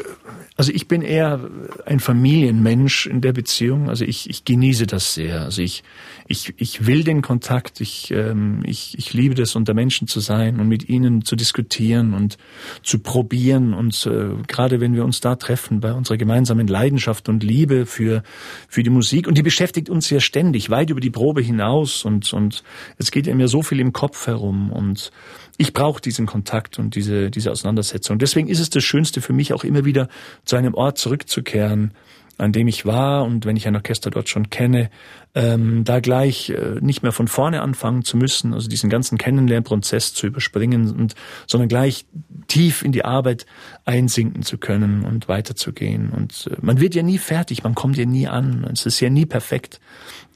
also 0.57 0.73
ich 0.73 0.89
bin 0.89 1.03
eher 1.03 1.49
ein 1.87 2.01
Familienmensch 2.01 3.07
in 3.07 3.21
der 3.21 3.33
Beziehung. 3.33 3.89
Also 3.89 4.05
ich, 4.05 4.29
ich 4.29 4.45
genieße 4.45 4.87
das 4.87 5.15
sehr. 5.15 5.43
Also 5.43 5.63
ich, 5.63 5.85
ich, 6.27 6.53
ich 6.59 6.87
will 6.87 7.05
den 7.05 7.23
Kontakt. 7.23 7.81
Ich, 7.81 8.11
ähm, 8.11 8.63
ich, 8.65 8.99
ich 8.99 9.15
liebe 9.15 9.35
das, 9.35 9.57
unter 9.57 9.73
Menschen 9.73 10.07
zu 10.07 10.21
sein 10.21 10.61
und 10.61 10.69
mit 10.69 10.89
ihnen 10.89 11.25
zu 11.25 11.37
diskutieren 11.37 12.13
und 12.13 12.37
zu 12.83 12.99
probieren. 12.99 13.73
Und 13.73 14.05
äh, 14.07 14.31
gerade 14.47 14.81
wenn 14.81 14.95
wir 14.95 15.05
uns 15.05 15.21
da 15.21 15.37
treffen 15.37 15.81
bei 15.81 15.93
unserer 15.93 16.19
gemeinsamen 16.19 16.67
Leidenschaft 16.67 17.29
und 17.29 17.43
Liebe 17.43 17.87
für, 17.87 18.23
für 18.69 18.83
die 18.83 18.91
Musik. 18.91 19.27
Und 19.29 19.39
die 19.39 19.43
beschäftigt 19.43 19.89
uns 19.89 20.11
ja 20.11 20.21
ständig, 20.21 20.69
weit 20.69 20.91
über 20.91 21.01
die 21.01 21.11
Probe 21.11 21.41
hinaus. 21.41 22.05
Und, 22.05 22.33
und 22.35 22.63
es 22.99 23.11
geht 23.11 23.27
ja 23.27 23.35
mir 23.35 23.49
so 23.49 23.63
viel 23.63 23.81
im 23.81 23.95
Kopf 23.95 24.27
herum. 24.27 24.71
Und 24.73 25.11
ich 25.59 25.73
brauche 25.73 26.01
diesen 26.01 26.25
Kontakt 26.25 26.79
und 26.79 26.95
diese, 26.95 27.31
diese 27.31 27.51
Auseinandersetzung. 27.51 28.19
Deswegen 28.19 28.49
ist 28.49 28.61
es 28.61 28.71
das 28.71 28.85
Schönste 28.85 29.21
für 29.21 29.33
mich 29.33 29.53
auch 29.53 29.65
immer 29.65 29.85
wieder 29.85 30.09
zu 30.45 30.57
einem 30.57 30.75
Ort 30.75 30.99
zurückzukehren, 30.99 31.93
an 32.39 32.53
dem 32.53 32.69
ich 32.69 32.87
war 32.87 33.25
und 33.25 33.45
wenn 33.45 33.57
ich 33.57 33.67
ein 33.67 33.75
Orchester 33.75 34.11
dort 34.11 34.29
schon 34.29 34.49
kenne, 34.49 34.91
ähm, 35.35 35.83
da 35.83 35.99
gleich 35.99 36.51
äh, 36.51 36.77
nicht 36.81 37.03
mehr 37.03 37.11
von 37.11 37.27
vorne 37.27 37.61
anfangen 37.61 38.05
zu 38.05 38.17
müssen, 38.17 38.55
also 38.55 38.69
diesen 38.69 38.89
ganzen 38.89 39.19
Kennenlernprozess 39.19 40.15
zu 40.15 40.29
überspringen 40.29 40.95
und 40.95 41.17
sondern 41.49 41.69
gleich 41.69 42.07
tief 42.47 42.83
in 42.83 42.93
die 42.93 43.05
Arbeit 43.05 43.45
einsinken 43.85 44.45
zu 44.45 44.57
können 44.57 45.05
und 45.05 45.27
weiterzugehen. 45.27 46.11
Und 46.11 46.49
äh, 46.53 46.57
man 46.61 46.81
wird 46.81 46.95
ja 46.95 47.03
nie 47.03 47.19
fertig, 47.19 47.65
man 47.65 47.75
kommt 47.75 47.97
ja 47.97 48.07
nie 48.07 48.29
an, 48.29 48.65
es 48.73 48.87
ist 48.87 49.01
ja 49.01 49.11
nie 49.11 49.27
perfekt. 49.27 49.81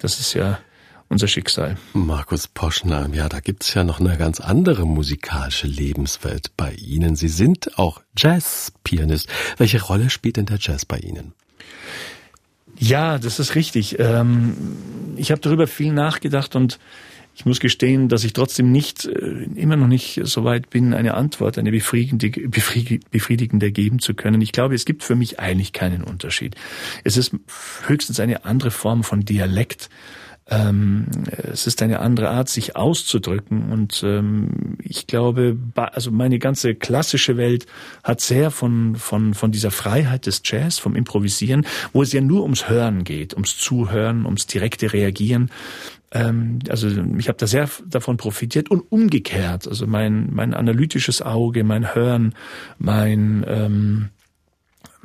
Das 0.00 0.18
ist 0.18 0.35
ja 0.35 0.58
unser 1.12 1.29
Schicksal. 1.29 1.77
Markus 1.92 2.48
Poschner, 2.48 3.09
ja, 3.12 3.29
da 3.29 3.40
gibt's 3.40 3.75
ja 3.75 3.85
noch 3.85 4.01
eine 4.01 4.16
ganz 4.16 4.40
andere 4.40 4.87
musikalische 4.87 5.66
Lebenswelt 5.66 6.53
bei 6.57 6.72
Ihnen. 6.72 7.16
Sie 7.16 7.29
sind 7.29 7.79
auch 7.79 8.01
Jazzpianist. 8.16 9.29
Welche 9.59 9.83
Rolle 9.83 10.11
spielt 10.11 10.38
denn 10.38 10.46
der 10.46 10.59
Jazz 10.59 10.85
bei 10.87 10.98
Ihnen? 10.98 11.35
Ja, 12.79 13.18
das 13.18 13.38
ist 13.38 13.55
richtig. 13.55 13.98
Ähm, 14.01 14.57
ich 15.16 15.31
habe 15.31 15.40
darüber 15.40 15.66
viel 15.66 15.92
nachgedacht 15.92 16.57
und 16.57 16.79
ich 17.35 17.46
muss 17.46 17.61
gestehen, 17.61 18.09
dass 18.09 18.25
ich 18.25 18.33
trotzdem 18.33 18.72
nicht, 18.72 19.07
äh, 19.07 19.44
immer 19.55 19.77
noch 19.77 19.87
nicht 19.87 20.20
so 20.25 20.44
weit 20.44 20.70
bin, 20.70 20.92
eine 20.94 21.14
Antwort, 21.14 21.59
eine 21.59 21.70
befriedigende, 21.70 22.31
befriedigende 23.11 23.70
geben 23.70 24.01
zu 24.01 24.14
können. 24.14 24.40
Ich 24.40 24.53
glaube, 24.53 24.75
es 24.75 24.85
gibt 24.85 25.03
für 25.03 25.14
mich 25.14 25.38
eigentlich 25.40 25.72
keinen 25.72 26.05
Unterschied. 26.05 26.57
Es 27.05 27.16
ist 27.16 27.35
höchstens 27.87 28.20
eine 28.20 28.44
andere 28.44 28.70
Form 28.70 29.05
von 29.05 29.25
Dialekt 29.25 29.88
ähm, 30.52 31.06
es 31.50 31.66
ist 31.66 31.80
eine 31.80 32.00
andere 32.00 32.28
Art, 32.28 32.48
sich 32.48 32.76
auszudrücken. 32.76 33.72
Und 33.72 34.02
ähm, 34.04 34.76
ich 34.82 35.06
glaube, 35.06 35.56
also 35.74 36.10
meine 36.10 36.38
ganze 36.38 36.74
klassische 36.74 37.38
Welt 37.38 37.66
hat 38.04 38.20
sehr 38.20 38.50
von, 38.50 38.96
von, 38.96 39.32
von 39.32 39.50
dieser 39.50 39.70
Freiheit 39.70 40.26
des 40.26 40.42
Jazz, 40.44 40.78
vom 40.78 40.94
Improvisieren, 40.94 41.66
wo 41.94 42.02
es 42.02 42.12
ja 42.12 42.20
nur 42.20 42.42
ums 42.42 42.68
Hören 42.68 43.04
geht, 43.04 43.32
ums 43.32 43.56
Zuhören, 43.56 44.26
ums 44.26 44.46
direkte 44.46 44.92
Reagieren. 44.92 45.50
Ähm, 46.10 46.58
also 46.68 46.88
ich 47.16 47.28
habe 47.28 47.38
da 47.38 47.46
sehr 47.46 47.70
davon 47.86 48.18
profitiert 48.18 48.70
und 48.70 48.80
umgekehrt. 48.92 49.66
Also 49.66 49.86
mein, 49.86 50.28
mein 50.34 50.52
analytisches 50.52 51.22
Auge, 51.22 51.64
mein 51.64 51.94
Hören, 51.94 52.34
mein 52.78 53.42
ähm, 53.48 54.10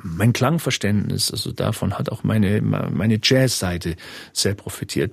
mein 0.00 0.32
Klangverständnis, 0.32 1.30
also 1.32 1.50
davon 1.52 1.98
hat 1.98 2.10
auch 2.10 2.22
meine, 2.22 2.62
meine 2.62 3.18
Jazz-Seite 3.22 3.96
sehr 4.32 4.54
profitiert. 4.54 5.12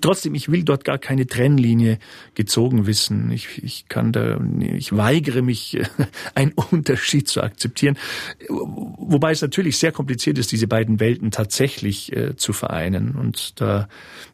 Trotzdem, 0.00 0.34
ich 0.34 0.50
will 0.50 0.64
dort 0.64 0.84
gar 0.84 0.98
keine 0.98 1.26
Trennlinie 1.26 1.98
gezogen 2.34 2.86
wissen. 2.86 3.30
Ich, 3.30 3.62
ich 3.62 3.88
kann 3.88 4.10
da, 4.10 4.40
ich 4.60 4.96
weigere 4.96 5.42
mich, 5.42 5.78
einen 6.34 6.52
Unterschied 6.52 7.28
zu 7.28 7.42
akzeptieren. 7.42 7.96
Wobei 8.48 9.32
es 9.32 9.42
natürlich 9.42 9.78
sehr 9.78 9.92
kompliziert 9.92 10.38
ist, 10.38 10.50
diese 10.50 10.66
beiden 10.66 10.98
Welten 10.98 11.30
tatsächlich 11.30 12.14
äh, 12.16 12.36
zu 12.36 12.52
vereinen. 12.52 13.14
Und 13.14 13.60
da 13.60 13.88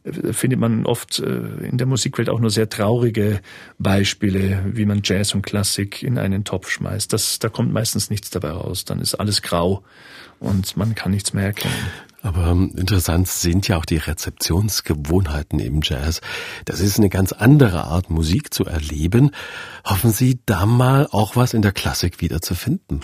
äh, 0.04 0.32
findet 0.32 0.60
man 0.60 0.86
oft 0.86 1.18
äh, 1.18 1.66
in 1.68 1.76
der 1.76 1.86
Musikwelt 1.86 2.30
auch 2.30 2.40
nur 2.40 2.50
sehr 2.50 2.68
traurige 2.68 3.40
Beispiele, 3.78 4.64
wie 4.72 4.86
man 4.86 5.00
Jazz 5.02 5.34
und 5.34 5.42
Klassik 5.42 6.02
in 6.02 6.18
einen 6.18 6.44
Topf 6.44 6.70
schmeißt. 6.70 7.12
Das, 7.12 7.40
da 7.40 7.48
kommt 7.48 7.72
meistens 7.72 8.10
nichts 8.10 8.30
dabei 8.30 8.50
raus. 8.50 8.84
Dann 8.84 9.00
ist 9.00 9.14
alles 9.16 9.42
grau 9.42 9.82
und 10.38 10.76
man 10.76 10.94
kann 10.94 11.10
nichts 11.10 11.32
mehr 11.32 11.44
erkennen. 11.44 11.74
Aber 12.26 12.48
ähm, 12.48 12.72
interessant 12.76 13.28
sind 13.28 13.68
ja 13.68 13.76
auch 13.76 13.84
die 13.84 13.98
Rezeptionsgewohnheiten 13.98 15.60
im 15.60 15.80
Jazz. 15.80 16.20
Das 16.64 16.80
ist 16.80 16.98
eine 16.98 17.08
ganz 17.08 17.30
andere 17.30 17.84
Art, 17.84 18.10
Musik 18.10 18.52
zu 18.52 18.64
erleben. 18.64 19.30
Hoffen 19.84 20.10
Sie 20.10 20.40
da 20.44 20.66
mal 20.66 21.06
auch 21.12 21.36
was 21.36 21.54
in 21.54 21.62
der 21.62 21.70
Klassik 21.70 22.20
wiederzufinden? 22.20 23.02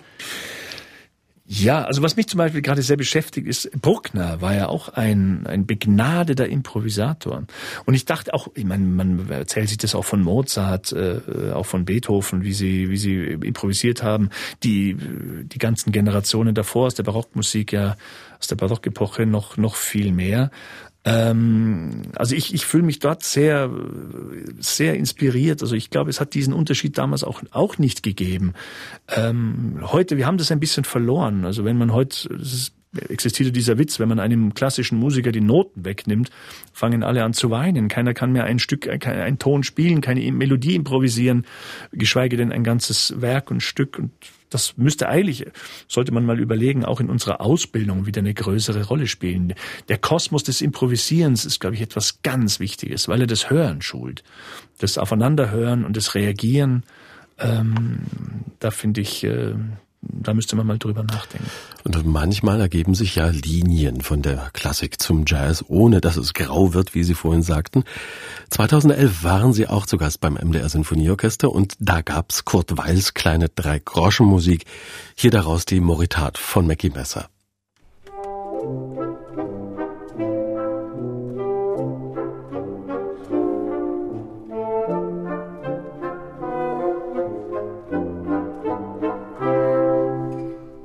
Ja, 1.45 1.85
also 1.85 2.03
was 2.03 2.17
mich 2.17 2.29
zum 2.29 2.39
Beispiel 2.39 2.63
gerade 2.63 2.83
sehr 2.83 2.97
beschäftigt 2.97 3.49
ist, 3.49 3.71
Bruckner 3.73 4.41
war 4.41 4.55
ja 4.55 4.69
auch 4.69 4.91
ein, 4.91 5.45
ein 5.47 5.67
begnadeter 5.67 6.49
Improvisator. 6.49 7.45
Und 7.85 7.95
ich 7.95 8.05
dachte 8.05 8.33
auch, 8.33 8.49
ich 8.55 8.65
meine, 8.65 8.85
man 8.85 9.29
erzählt 9.29 9.69
sich 9.69 9.79
das 9.79 9.97
auch 9.97 10.05
von 10.05 10.23
Mozart, 10.23 10.93
äh, 10.93 11.51
auch 11.53 11.67
von 11.67 11.85
Beethoven, 11.85 12.45
wie 12.45 12.53
sie, 12.53 12.91
wie 12.91 12.97
sie 12.97 13.17
improvisiert 13.17 14.05
haben. 14.05 14.31
Die, 14.63 14.97
die 14.97 15.59
ganzen 15.59 15.91
Generationen 15.91 16.55
davor 16.55 16.87
aus 16.87 16.95
der 16.95 17.03
Barockmusik 17.03 17.73
ja, 17.73 17.97
aus 18.39 18.47
der 18.47 18.57
Barockepoche 18.57 19.27
noch, 19.27 19.57
noch 19.57 19.75
viel 19.75 20.13
mehr. 20.13 20.51
Ähm, 21.05 22.03
also 22.15 22.35
ich, 22.35 22.55
ich 22.55 22.65
fühle 22.65 22.85
mich 22.85 22.99
dort 22.99 23.23
sehr, 23.23 23.71
sehr 24.59 24.95
inspiriert. 24.95 25.63
Also 25.63 25.75
ich 25.75 25.91
glaube, 25.91 26.11
es 26.11 26.21
hat 26.21 26.35
diesen 26.35 26.53
Unterschied 26.53 26.97
damals 26.99 27.25
auch, 27.25 27.43
auch 27.51 27.79
nicht 27.79 28.03
gegeben. 28.03 28.55
Ähm, 29.09 29.81
heute, 29.83 30.17
wir 30.17 30.27
haben 30.27 30.39
das 30.39 30.53
ein 30.53 30.61
bisschen 30.61 30.85
verloren. 30.85 31.45
Also 31.45 31.65
wenn 31.65 31.77
man 31.77 31.93
heute, 31.93 32.33
ist, 32.35 32.75
existierte 33.09 33.53
dieser 33.53 33.79
Witz, 33.79 33.99
wenn 33.99 34.09
man 34.09 34.21
einem 34.21 34.55
klassischen 34.55 34.99
Musiker 34.99 35.33
die 35.33 35.41
Noten 35.41 35.85
wegnimmt, 35.85 36.31
fangen 36.73 37.03
alle 37.03 37.25
an 37.25 37.33
zu 37.33 37.51
weinen. 37.51 37.89
Keiner 37.89 38.15
kann 38.15 38.33
mehr 38.33 38.45
ein 38.45 38.59
Stück, 38.59 38.89
ein 38.89 39.39
Ton 39.39 39.63
spielen, 39.65 40.03
keine 40.03 40.31
Melodie 40.31 40.75
improvisieren, 40.75 41.47
geschweige 41.91 42.37
denn 42.37 42.53
ein 42.53 42.65
ganzes 42.65 43.21
Werk 43.21 43.51
und 43.51 43.63
Stück. 43.63 43.99
Und 43.99 44.13
das 44.53 44.77
müsste 44.77 45.09
eigentlich, 45.09 45.47
sollte 45.89 46.13
man 46.13 46.25
mal 46.25 46.41
überlegen, 46.41 46.85
auch 46.85 47.01
in 47.01 47.11
unserer 47.11 47.41
Ausbildung 47.41 48.07
wieder 48.07 48.21
eine 48.21 48.35
größere 48.35 48.85
Rolle 48.85 49.07
spielen. 49.07 49.55
Der 49.89 49.99
Kosmos 49.99 50.43
des 50.43 50.61
Improvisierens 50.61 51.45
ist, 51.45 51.61
glaube 51.61 51.77
ich, 51.77 51.83
etwas 51.83 52.23
ganz 52.23 52.61
Wichtiges, 52.61 53.09
weil 53.09 53.23
er 53.23 53.27
das 53.27 53.51
Hören 53.51 53.83
schult. 53.83 54.23
Das 54.79 54.99
Aufeinanderhören 54.99 55.85
und 55.85 55.97
das 55.97 56.15
Reagieren, 56.15 56.85
ähm, 57.39 58.01
da 58.59 58.71
finde 58.71 59.01
ich, 59.01 59.25
äh, 59.25 59.55
da 60.03 60.35
müsste 60.35 60.57
man 60.57 60.67
mal 60.67 60.79
drüber 60.79 61.05
nachdenken. 61.05 61.49
Und 61.85 62.07
manchmal 62.07 62.61
ergeben 62.61 62.95
sich 62.95 63.15
ja 63.15 63.29
Linien 63.29 64.01
von 64.01 64.21
der 64.23 64.51
Klassik 64.53 65.01
zum 65.01 65.25
Jazz, 65.27 65.65
ohne 65.69 66.01
dass 66.01 66.17
es 66.17 66.35
grau 66.35 66.75
wird, 66.75 66.95
wie 66.95 67.05
Sie 67.05 67.15
vorhin 67.15 67.43
sagten. 67.43 67.85
2011 68.51 69.23
waren 69.23 69.53
Sie 69.53 69.69
auch 69.69 69.87
zu 69.87 69.97
Gast 69.97 70.21
beim 70.21 70.35
MDR 70.35 70.69
Sinfonieorchester 70.69 71.51
und 71.51 71.75
da 71.79 72.03
gab's 72.03 72.45
Kurt 72.45 72.77
Weils 72.77 73.15
kleine 73.15 73.49
Drei-Groschen-Musik. 73.49 74.65
Hier 75.15 75.31
daraus 75.31 75.65
die 75.65 75.81
Moritat 75.81 76.39
von 76.39 76.67
Mackie 76.67 76.91
Messer. 76.91 77.29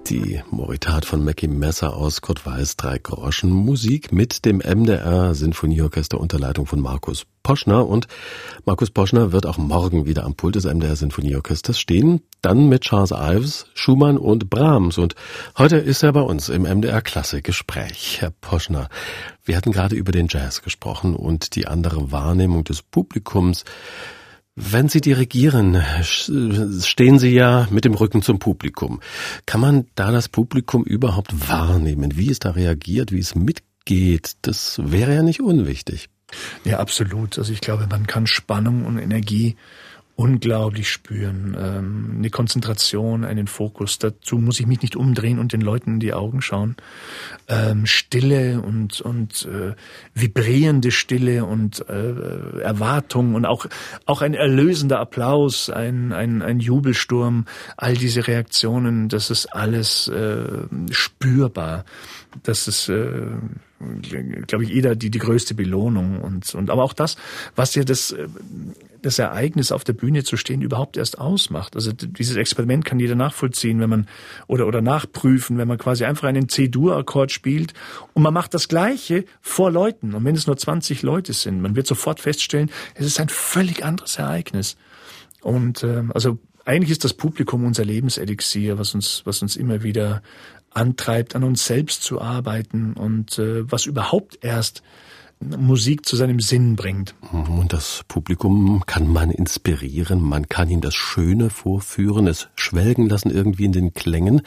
Die 0.09 0.41
Moritat 0.51 1.03
von 1.03 1.25
Mackie 1.25 1.49
Messer 1.49 1.93
aus 1.93 2.21
Kurt 2.21 2.45
Weiß, 2.45 2.77
drei 2.77 2.97
Groschen 2.97 3.51
Musik 3.51 4.13
mit 4.13 4.45
dem 4.45 4.59
MDR 4.59 5.35
Sinfonieorchester 5.35 6.17
unter 6.17 6.39
Leitung 6.39 6.65
von 6.65 6.79
Markus 6.79 7.25
Poschner. 7.43 7.85
Und 7.85 8.07
Markus 8.63 8.89
Poschner 8.89 9.33
wird 9.33 9.45
auch 9.45 9.57
morgen 9.57 10.05
wieder 10.05 10.23
am 10.23 10.35
Pult 10.35 10.55
des 10.55 10.63
MDR 10.63 10.95
Sinfonieorchesters 10.95 11.77
stehen. 11.77 12.21
Dann 12.41 12.69
mit 12.69 12.83
Charles 12.83 13.11
Ives, 13.11 13.65
Schumann 13.73 14.17
und 14.17 14.49
Brahms. 14.49 14.97
Und 14.97 15.15
heute 15.57 15.75
ist 15.75 16.03
er 16.03 16.13
bei 16.13 16.21
uns 16.21 16.47
im 16.47 16.61
MDR 16.61 17.01
Klassikgespräch. 17.01 18.21
Herr 18.21 18.31
Poschner, 18.31 18.87
wir 19.43 19.57
hatten 19.57 19.73
gerade 19.73 19.95
über 19.97 20.13
den 20.13 20.27
Jazz 20.29 20.61
gesprochen 20.61 21.17
und 21.17 21.53
die 21.55 21.67
andere 21.67 22.13
Wahrnehmung 22.13 22.63
des 22.63 22.81
Publikums. 22.81 23.65
Wenn 24.59 24.89
Sie 24.89 25.01
dirigieren, 25.01 25.79
stehen 26.01 27.19
Sie 27.19 27.29
ja 27.29 27.67
mit 27.69 27.85
dem 27.85 27.93
Rücken 27.93 28.23
zum 28.23 28.39
Publikum. 28.39 29.01
Kann 29.45 29.61
man 29.61 29.85
da 29.93 30.11
das 30.11 30.29
Publikum 30.29 30.83
überhaupt 30.83 31.47
wahrnehmen? 31.47 32.17
Wie 32.17 32.31
es 32.31 32.39
da 32.39 32.49
reagiert, 32.49 33.11
wie 33.11 33.19
es 33.19 33.35
mitgeht? 33.35 34.31
Das 34.41 34.81
wäre 34.83 35.13
ja 35.13 35.21
nicht 35.21 35.41
unwichtig. 35.41 36.09
Ja, 36.65 36.79
absolut. 36.79 37.37
Also 37.37 37.53
ich 37.53 37.61
glaube, 37.61 37.85
man 37.87 38.07
kann 38.07 38.25
Spannung 38.25 38.85
und 38.85 38.97
Energie 38.97 39.57
unglaublich 40.17 40.89
spüren. 40.89 41.55
Ähm, 41.57 42.15
eine 42.17 42.31
Konzentration, 42.31 43.23
einen 43.23 43.45
Fokus. 43.45 43.99
Dazu 43.99 44.39
muss 44.39 44.59
ich 44.59 44.65
mich 44.65 44.81
nicht 44.81 44.95
umdrehen 44.95 45.37
und 45.37 45.53
den 45.53 45.61
Leuten 45.61 45.93
in 45.93 45.99
die 45.99 46.13
Augen 46.13 46.41
schauen. 46.41 46.75
Ähm, 47.47 47.85
Stille 47.85 48.59
und, 48.61 48.99
und 48.99 49.45
äh, 49.45 49.75
vibrierende 50.15 50.89
Stille 50.89 51.45
und 51.45 51.87
äh, 51.87 52.61
Erwartung 52.61 53.35
und 53.35 53.45
auch, 53.45 53.67
auch 54.07 54.23
ein 54.23 54.33
erlösender 54.33 54.99
Applaus, 54.99 55.69
ein, 55.69 56.11
ein, 56.11 56.41
ein 56.41 56.59
Jubelsturm, 56.59 57.45
all 57.77 57.93
diese 57.93 58.25
Reaktionen, 58.25 59.09
das 59.09 59.29
ist 59.29 59.45
alles 59.45 60.07
äh, 60.07 60.45
spürbar. 60.89 61.85
Das 62.41 62.67
ist 62.67 62.89
äh, 62.89 63.21
glaube 64.47 64.63
ich, 64.63 64.71
jeder 64.71 64.95
die, 64.95 65.11
die 65.11 65.19
größte 65.19 65.53
Belohnung 65.53 66.21
und, 66.21 66.53
und 66.55 66.69
aber 66.69 66.83
auch 66.83 66.93
das, 66.93 67.15
was 67.55 67.75
ja 67.75 67.83
das, 67.83 68.15
das 69.01 69.19
Ereignis 69.19 69.71
auf 69.71 69.83
der 69.83 69.93
Bühne 69.93 70.23
zu 70.23 70.35
stehen 70.35 70.61
überhaupt 70.61 70.97
erst 70.97 71.19
ausmacht. 71.19 71.75
Also 71.75 71.91
dieses 71.91 72.37
Experiment 72.37 72.85
kann 72.85 72.99
jeder 72.99 73.15
nachvollziehen, 73.15 73.79
wenn 73.79 73.89
man 73.89 74.07
oder 74.47 74.67
oder 74.67 74.81
nachprüfen, 74.81 75.57
wenn 75.57 75.67
man 75.67 75.77
quasi 75.77 76.05
einfach 76.05 76.27
einen 76.27 76.49
C-Dur-Akkord 76.49 77.31
spielt 77.31 77.73
und 78.13 78.23
man 78.23 78.33
macht 78.33 78.53
das 78.53 78.67
Gleiche 78.67 79.25
vor 79.41 79.71
Leuten 79.71 80.13
und 80.13 80.25
wenn 80.25 80.35
es 80.35 80.47
nur 80.47 80.57
20 80.57 81.03
Leute 81.03 81.33
sind, 81.33 81.61
man 81.61 81.75
wird 81.75 81.87
sofort 81.87 82.19
feststellen, 82.19 82.71
es 82.95 83.05
ist 83.05 83.19
ein 83.19 83.29
völlig 83.29 83.85
anderes 83.85 84.17
Ereignis. 84.17 84.75
Und 85.41 85.83
äh, 85.83 86.03
also 86.13 86.39
eigentlich 86.65 86.91
ist 86.91 87.03
das 87.03 87.13
Publikum 87.13 87.63
unser 87.63 87.85
Lebenselixier, 87.85 88.77
was 88.77 88.93
uns 88.93 89.21
was 89.23 89.41
uns 89.41 89.55
immer 89.55 89.83
wieder 89.83 90.21
antreibt, 90.77 91.35
an 91.35 91.43
uns 91.43 91.65
selbst 91.65 92.03
zu 92.03 92.21
arbeiten 92.21 92.93
und 92.93 93.39
äh, 93.39 93.69
was 93.69 93.85
überhaupt 93.85 94.39
erst 94.41 94.83
Musik 95.39 96.05
zu 96.05 96.15
seinem 96.15 96.39
Sinn 96.39 96.75
bringt. 96.75 97.13
Und 97.31 97.71
das 97.71 98.03
Publikum 98.07 98.83
kann 98.85 99.07
man 99.07 99.29
inspirieren, 99.29 100.21
man 100.21 100.49
kann 100.49 100.69
ihm 100.69 100.81
das 100.81 100.95
Schöne 100.95 101.49
vorführen, 101.49 102.27
es 102.27 102.47
schwelgen 102.55 103.07
lassen 103.07 103.29
irgendwie 103.29 103.65
in 103.65 103.71
den 103.71 103.93
Klängen, 103.93 104.41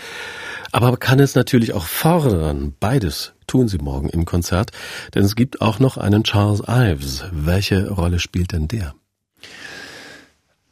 aber 0.73 0.97
kann 0.97 1.21
es 1.21 1.35
natürlich 1.35 1.75
auch 1.75 1.85
fordern. 1.85 2.75
Beides 2.81 3.35
tun 3.47 3.69
sie 3.69 3.79
morgen 3.79 4.09
im 4.09 4.25
Konzert, 4.25 4.73
denn 5.15 5.25
es 5.25 5.37
gibt 5.37 5.61
auch 5.61 5.79
noch 5.79 5.97
einen 5.97 6.25
Charles 6.25 6.63
Ives. 6.67 7.25
Welche 7.31 7.91
Rolle 7.91 8.19
spielt 8.19 8.53
denn 8.53 8.67
der? 8.67 8.95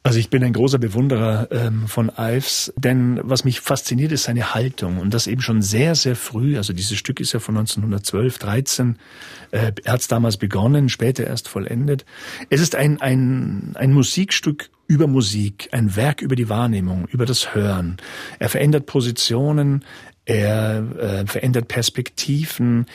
Also 0.08 0.20
ich 0.20 0.30
bin 0.30 0.42
ein 0.42 0.54
großer 0.54 0.78
Bewunderer 0.78 1.48
ähm, 1.50 1.86
von 1.86 2.10
Ives, 2.16 2.72
denn 2.76 3.20
was 3.24 3.44
mich 3.44 3.60
fasziniert, 3.60 4.10
ist 4.10 4.22
seine 4.22 4.54
Haltung 4.54 5.00
und 5.00 5.12
das 5.12 5.26
eben 5.26 5.42
schon 5.42 5.60
sehr, 5.60 5.94
sehr 5.94 6.16
früh. 6.16 6.56
Also 6.56 6.72
dieses 6.72 6.96
Stück 6.96 7.20
ist 7.20 7.34
ja 7.34 7.40
von 7.40 7.58
1912, 7.58 8.38
13. 8.38 8.96
Äh, 9.50 9.72
er 9.84 9.92
hat 9.92 10.10
damals 10.10 10.38
begonnen, 10.38 10.88
später 10.88 11.26
erst 11.26 11.46
vollendet. 11.46 12.06
Es 12.48 12.62
ist 12.62 12.74
ein, 12.74 13.02
ein, 13.02 13.72
ein 13.74 13.92
Musikstück 13.92 14.70
über 14.86 15.08
Musik, 15.08 15.68
ein 15.72 15.94
Werk 15.94 16.22
über 16.22 16.36
die 16.36 16.48
Wahrnehmung, 16.48 17.06
über 17.08 17.26
das 17.26 17.54
Hören. 17.54 17.98
Er 18.38 18.48
verändert 18.48 18.86
Positionen, 18.86 19.84
er 20.24 20.86
äh, 20.98 21.26
verändert 21.26 21.68
Perspektiven, 21.68 22.86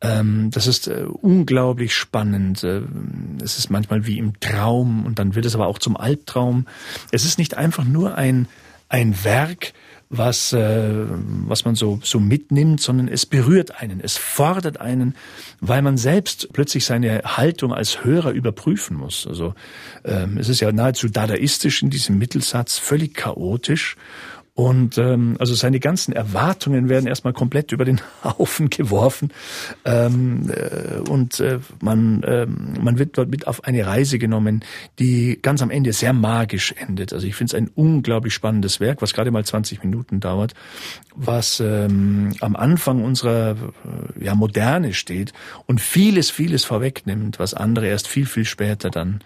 das 0.00 0.66
ist 0.68 0.86
äh, 0.86 1.06
unglaublich 1.08 1.94
spannend. 1.94 2.62
Äh, 2.62 2.82
es 3.42 3.58
ist 3.58 3.68
manchmal 3.70 4.06
wie 4.06 4.18
im 4.18 4.38
Traum 4.38 5.04
und 5.04 5.18
dann 5.18 5.34
wird 5.34 5.44
es 5.44 5.54
aber 5.54 5.66
auch 5.66 5.78
zum 5.78 5.96
Albtraum. 5.96 6.66
Es 7.10 7.24
ist 7.24 7.38
nicht 7.38 7.56
einfach 7.56 7.84
nur 7.84 8.14
ein, 8.14 8.46
ein 8.88 9.24
Werk, 9.24 9.72
was, 10.10 10.52
äh, 10.52 11.04
was 11.46 11.64
man 11.64 11.74
so, 11.74 12.00
so 12.02 12.18
mitnimmt, 12.18 12.80
sondern 12.80 13.08
es 13.08 13.26
berührt 13.26 13.80
einen, 13.80 14.00
es 14.00 14.16
fordert 14.16 14.80
einen, 14.80 15.14
weil 15.60 15.82
man 15.82 15.98
selbst 15.98 16.48
plötzlich 16.52 16.86
seine 16.86 17.22
Haltung 17.24 17.74
als 17.74 18.04
Hörer 18.04 18.30
überprüfen 18.30 18.96
muss. 18.96 19.26
Also 19.26 19.54
ähm, 20.04 20.38
es 20.38 20.48
ist 20.48 20.60
ja 20.60 20.72
nahezu 20.72 21.08
dadaistisch 21.08 21.82
in 21.82 21.90
diesem 21.90 22.18
Mittelsatz, 22.18 22.78
völlig 22.78 23.14
chaotisch 23.14 23.96
und 24.58 24.98
ähm, 24.98 25.36
also 25.38 25.54
seine 25.54 25.78
ganzen 25.78 26.12
Erwartungen 26.12 26.88
werden 26.88 27.06
erstmal 27.06 27.32
komplett 27.32 27.70
über 27.70 27.84
den 27.84 28.00
Haufen 28.24 28.70
geworfen. 28.70 29.32
Ähm, 29.84 30.50
äh, 30.50 30.98
und 31.08 31.38
äh, 31.38 31.60
man, 31.80 32.24
äh, 32.24 32.44
man 32.44 32.98
wird 32.98 33.16
dort 33.16 33.28
mit 33.28 33.46
auf 33.46 33.62
eine 33.62 33.86
Reise 33.86 34.18
genommen, 34.18 34.64
die 34.98 35.38
ganz 35.40 35.62
am 35.62 35.70
Ende 35.70 35.92
sehr 35.92 36.12
magisch 36.12 36.74
endet. 36.76 37.12
Also 37.12 37.28
ich 37.28 37.36
finde 37.36 37.52
es 37.52 37.54
ein 37.54 37.70
unglaublich 37.72 38.34
spannendes 38.34 38.80
Werk, 38.80 39.00
was 39.00 39.14
gerade 39.14 39.30
mal 39.30 39.44
20 39.44 39.84
Minuten 39.84 40.18
dauert, 40.18 40.54
was 41.14 41.60
ähm, 41.60 42.34
am 42.40 42.56
Anfang 42.56 43.04
unserer 43.04 43.52
äh, 43.52 44.24
ja, 44.24 44.34
Moderne 44.34 44.92
steht 44.92 45.32
und 45.66 45.80
vieles, 45.80 46.32
vieles 46.32 46.64
vorwegnimmt, 46.64 47.38
was 47.38 47.54
andere 47.54 47.86
erst 47.86 48.08
viel, 48.08 48.26
viel 48.26 48.44
später 48.44 48.90
dann 48.90 49.20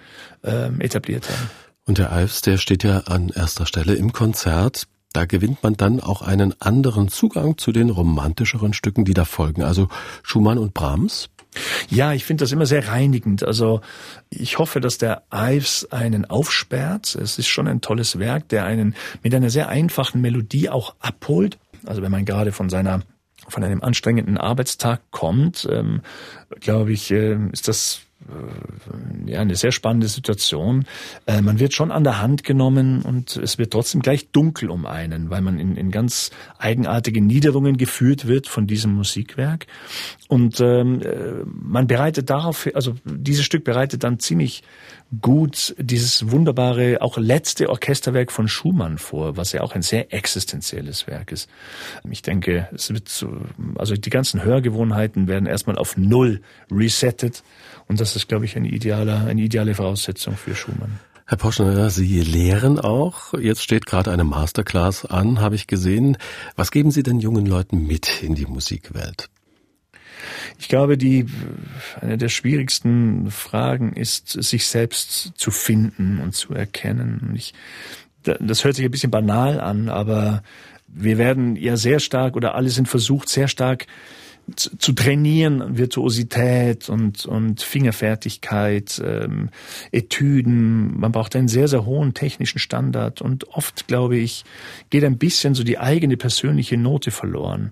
ähm, 0.44 0.82
etabliert 0.82 1.30
haben. 1.30 1.48
Und 1.86 1.96
der 1.96 2.12
Alfs, 2.12 2.42
der 2.42 2.58
steht 2.58 2.84
ja 2.84 2.98
an 3.06 3.30
erster 3.30 3.64
Stelle 3.64 3.94
im 3.94 4.12
Konzert. 4.12 4.88
Da 5.12 5.24
gewinnt 5.24 5.62
man 5.62 5.74
dann 5.74 6.00
auch 6.00 6.22
einen 6.22 6.54
anderen 6.60 7.08
Zugang 7.08 7.58
zu 7.58 7.72
den 7.72 7.90
romantischeren 7.90 8.72
Stücken, 8.72 9.04
die 9.04 9.14
da 9.14 9.24
folgen. 9.24 9.62
Also 9.62 9.88
Schumann 10.22 10.58
und 10.58 10.74
Brahms. 10.74 11.28
Ja, 11.90 12.12
ich 12.12 12.24
finde 12.24 12.44
das 12.44 12.52
immer 12.52 12.66
sehr 12.66 12.88
reinigend. 12.88 13.44
Also 13.44 13.82
ich 14.30 14.58
hoffe, 14.58 14.80
dass 14.80 14.98
der 14.98 15.22
Ives 15.30 15.90
einen 15.92 16.24
aufsperrt. 16.24 17.14
Es 17.14 17.38
ist 17.38 17.48
schon 17.48 17.68
ein 17.68 17.80
tolles 17.80 18.18
Werk, 18.18 18.48
der 18.48 18.64
einen 18.64 18.94
mit 19.22 19.34
einer 19.34 19.50
sehr 19.50 19.68
einfachen 19.68 20.20
Melodie 20.20 20.70
auch 20.70 20.94
abholt. 21.00 21.58
Also 21.84 22.00
wenn 22.02 22.10
man 22.10 22.24
gerade 22.24 22.52
von 22.52 22.70
seiner 22.70 23.02
von 23.48 23.64
einem 23.64 23.82
anstrengenden 23.82 24.38
Arbeitstag 24.38 25.00
kommt, 25.10 25.68
ähm, 25.70 26.00
glaube 26.60 26.92
ich, 26.92 27.10
äh, 27.10 27.36
ist 27.50 27.66
das 27.66 28.02
ja, 29.26 29.40
eine 29.40 29.56
sehr 29.56 29.72
spannende 29.72 30.08
Situation. 30.08 30.84
Äh, 31.26 31.40
man 31.42 31.58
wird 31.58 31.74
schon 31.74 31.90
an 31.90 32.04
der 32.04 32.20
Hand 32.20 32.44
genommen 32.44 33.02
und 33.02 33.36
es 33.36 33.58
wird 33.58 33.72
trotzdem 33.72 34.02
gleich 34.02 34.30
dunkel 34.30 34.70
um 34.70 34.86
einen, 34.86 35.30
weil 35.30 35.40
man 35.40 35.58
in, 35.58 35.76
in 35.76 35.90
ganz 35.90 36.30
eigenartige 36.58 37.20
Niederungen 37.20 37.76
geführt 37.76 38.26
wird 38.26 38.48
von 38.48 38.66
diesem 38.66 38.94
Musikwerk. 38.94 39.66
Und 40.28 40.60
ähm, 40.60 41.02
äh, 41.02 41.44
man 41.44 41.86
bereitet 41.86 42.30
darauf, 42.30 42.68
also 42.74 42.94
dieses 43.04 43.44
Stück 43.44 43.64
bereitet 43.64 44.04
dann 44.04 44.18
ziemlich 44.18 44.62
gut 45.20 45.74
dieses 45.78 46.30
wunderbare, 46.30 47.02
auch 47.02 47.18
letzte 47.18 47.68
Orchesterwerk 47.68 48.32
von 48.32 48.48
Schumann 48.48 48.96
vor, 48.96 49.36
was 49.36 49.52
ja 49.52 49.60
auch 49.60 49.74
ein 49.74 49.82
sehr 49.82 50.14
existenzielles 50.14 51.06
Werk 51.06 51.32
ist. 51.32 51.50
Ich 52.10 52.22
denke, 52.22 52.68
es 52.74 52.90
wird 52.92 53.10
so, 53.10 53.42
also 53.76 53.94
die 53.94 54.10
ganzen 54.10 54.42
Hörgewohnheiten 54.42 55.28
werden 55.28 55.46
erstmal 55.46 55.76
auf 55.76 55.98
Null 55.98 56.40
resettet 56.70 57.42
und 57.88 58.00
das 58.00 58.16
ist, 58.16 58.21
glaube 58.28 58.44
ich, 58.44 58.56
eine 58.56 58.68
ideale, 58.68 59.16
eine 59.18 59.42
ideale 59.42 59.74
Voraussetzung 59.74 60.36
für 60.36 60.54
Schumann. 60.54 60.98
Herr 61.26 61.38
Poschner, 61.38 61.88
Sie 61.88 62.20
lehren 62.20 62.78
auch. 62.78 63.32
Jetzt 63.34 63.62
steht 63.62 63.86
gerade 63.86 64.10
eine 64.10 64.24
Masterclass 64.24 65.06
an, 65.06 65.40
habe 65.40 65.54
ich 65.54 65.66
gesehen. 65.66 66.18
Was 66.56 66.70
geben 66.70 66.90
Sie 66.90 67.02
den 67.02 67.20
jungen 67.20 67.46
Leuten 67.46 67.86
mit 67.86 68.22
in 68.22 68.34
die 68.34 68.46
Musikwelt? 68.46 69.30
Ich 70.58 70.68
glaube, 70.68 70.98
die, 70.98 71.26
eine 72.00 72.18
der 72.18 72.28
schwierigsten 72.28 73.30
Fragen 73.30 73.94
ist, 73.94 74.28
sich 74.28 74.66
selbst 74.66 75.32
zu 75.34 75.50
finden 75.50 76.18
und 76.18 76.34
zu 76.34 76.54
erkennen. 76.54 77.32
Ich, 77.34 77.54
das 78.22 78.64
hört 78.64 78.76
sich 78.76 78.84
ein 78.84 78.90
bisschen 78.90 79.10
banal 79.10 79.60
an, 79.60 79.88
aber 79.88 80.42
wir 80.86 81.18
werden 81.18 81.56
ja 81.56 81.76
sehr 81.76 82.00
stark 82.00 82.36
oder 82.36 82.54
alle 82.54 82.68
sind 82.68 82.88
versucht, 82.88 83.28
sehr 83.28 83.48
stark 83.48 83.86
zu 84.56 84.92
trainieren, 84.92 85.78
Virtuosität 85.78 86.88
und, 86.88 87.24
und 87.26 87.62
Fingerfertigkeit, 87.62 89.00
ähm, 89.04 89.50
Etüden. 89.92 90.98
Man 90.98 91.12
braucht 91.12 91.36
einen 91.36 91.48
sehr, 91.48 91.68
sehr 91.68 91.86
hohen 91.86 92.12
technischen 92.12 92.58
Standard 92.58 93.22
und 93.22 93.48
oft, 93.48 93.86
glaube 93.86 94.16
ich, 94.16 94.44
geht 94.90 95.04
ein 95.04 95.16
bisschen 95.16 95.54
so 95.54 95.64
die 95.64 95.78
eigene 95.78 96.16
persönliche 96.16 96.76
Note 96.76 97.10
verloren. 97.10 97.70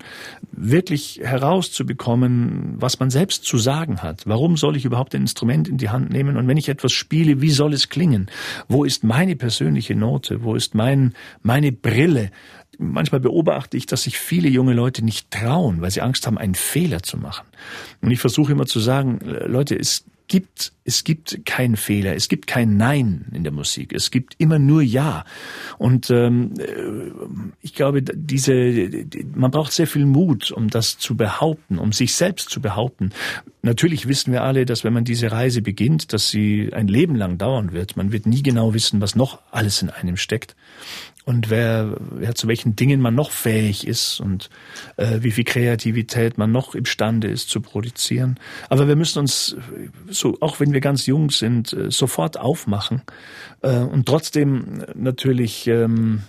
Wirklich 0.53 1.21
herauszubekommen, 1.23 2.77
was 2.77 3.01
man 3.01 3.11
selbst 3.11 3.45
zu 3.45 3.59
sagen 3.59 4.03
hat. 4.03 4.27
Warum 4.27 4.57
soll 4.57 4.77
ich 4.77 4.85
überhaupt 4.85 5.15
ein 5.15 5.23
Instrument 5.23 5.69
in 5.69 5.77
die 5.77 5.91
Hand 5.91 6.11
nehmen? 6.11 6.37
Und 6.37 6.49
wenn 6.49 6.57
ich 6.57 6.69
etwas 6.69 6.93
spiele, 6.93 7.41
wie 7.41 7.51
soll 7.51 7.75
es 7.75 7.89
klingen? 7.89 8.31
Wo 8.69 8.85
ist 8.85 9.05
meine 9.05 9.37
persönliche 9.37 9.95
Note? 9.95 10.45
Wo 10.45 10.55
ist 10.55 10.75
mein, 10.75 11.15
meine 11.43 11.73
Brille? 11.73 12.31
Manchmal 12.81 13.21
beobachte 13.21 13.77
ich, 13.77 13.87
dass 13.87 14.05
sich 14.05 14.19
viele 14.19 14.49
junge 14.49 14.73
Leute 14.73 15.05
nicht 15.05 15.31
trauen, 15.31 15.81
weil 15.81 15.91
sie 15.91 16.01
Angst 16.01 16.27
haben, 16.27 16.39
einen 16.39 16.55
Fehler 16.55 17.03
zu 17.03 17.19
machen. 17.19 17.47
Und 18.01 18.11
ich 18.11 18.21
versuche 18.21 18.53
immer 18.53 18.67
zu 18.67 18.81
sagen, 18.81 19.21
äh, 19.21 19.47
Leute, 19.47 19.79
es 19.79 20.05
gibt, 20.31 20.73
es 20.85 21.03
gibt 21.03 21.45
keinen 21.45 21.77
Fehler, 21.77 22.15
es 22.15 22.29
gibt 22.29 22.47
kein 22.47 22.77
Nein 22.77 23.27
in 23.35 23.43
der 23.43 23.53
Musik, 23.53 23.93
es 23.93 24.13
gibt 24.13 24.37
immer 24.39 24.61
nur 24.61 24.81
Ja. 24.81 25.25
Und 25.77 26.09
ähm, 26.11 26.55
äh, 26.59 27.11
ich 27.61 27.75
glaube, 27.75 28.03
diese, 28.03 28.89
man 29.35 29.51
braucht 29.51 29.73
sehr 29.73 29.89
viel 29.89 30.07
Mut, 30.07 30.53
um 30.53 30.69
das 30.69 30.99
zu 30.99 31.17
behaupten, 31.17 31.79
um 31.79 31.93
sich 31.93 32.15
selbst 32.15 32.49
zu 32.49 32.63
behaupten. 32.63 33.11
Natürlich 33.63 34.07
wissen 34.07 34.33
wir 34.33 34.45
alle, 34.45 34.67
dass 34.67 34.85
wenn 34.85 34.93
man 34.93 35.05
diese 35.05 35.33
Reise 35.33 35.63
beginnt, 35.63 36.13
dass 36.13 36.31
sie 36.31 36.71
ein 36.73 36.87
Leben 36.87 37.17
lang 37.17 37.37
dauern 37.37 37.73
wird. 37.73 37.97
Man 37.97 38.13
wird 38.13 38.25
nie 38.25 38.43
genau 38.43 38.73
wissen, 38.73 39.01
was 39.01 39.17
noch 39.17 39.41
alles 39.51 39.83
in 39.83 39.91
einem 39.91 40.17
steckt. 40.17 40.55
Und 41.25 41.51
wer, 41.51 41.97
wer 42.11 42.35
zu 42.35 42.49
welchen 42.49 42.77
Dingen 42.77 43.01
man 43.01 43.15
noch 43.15 43.31
fähig 43.31 43.87
ist 43.87 44.21
und 44.21 44.49
äh, 44.97 45.19
wie 45.21 45.31
viel 45.31 45.45
Kreativität 45.45 46.39
man 46.39 46.51
noch 46.51 46.75
imstande 46.75 47.29
ist 47.29 47.51
zu 47.51 47.61
produzieren. 47.61 48.39
Aber 48.69 48.89
wir 48.89 48.97
müssen 48.97 49.19
uns, 49.19 49.57
so 50.09 50.39
auch 50.41 50.61
wenn 50.61 50.73
wir 50.73 50.81
ganz 50.81 51.07
jung 51.07 51.31
sind, 51.31 51.73
äh, 51.73 51.91
sofort 51.91 52.39
aufmachen 52.39 53.03
äh, 53.63 53.79
und 53.79 54.07
trotzdem 54.07 54.83
natürlich 54.95 55.67
ähm, 55.67 56.23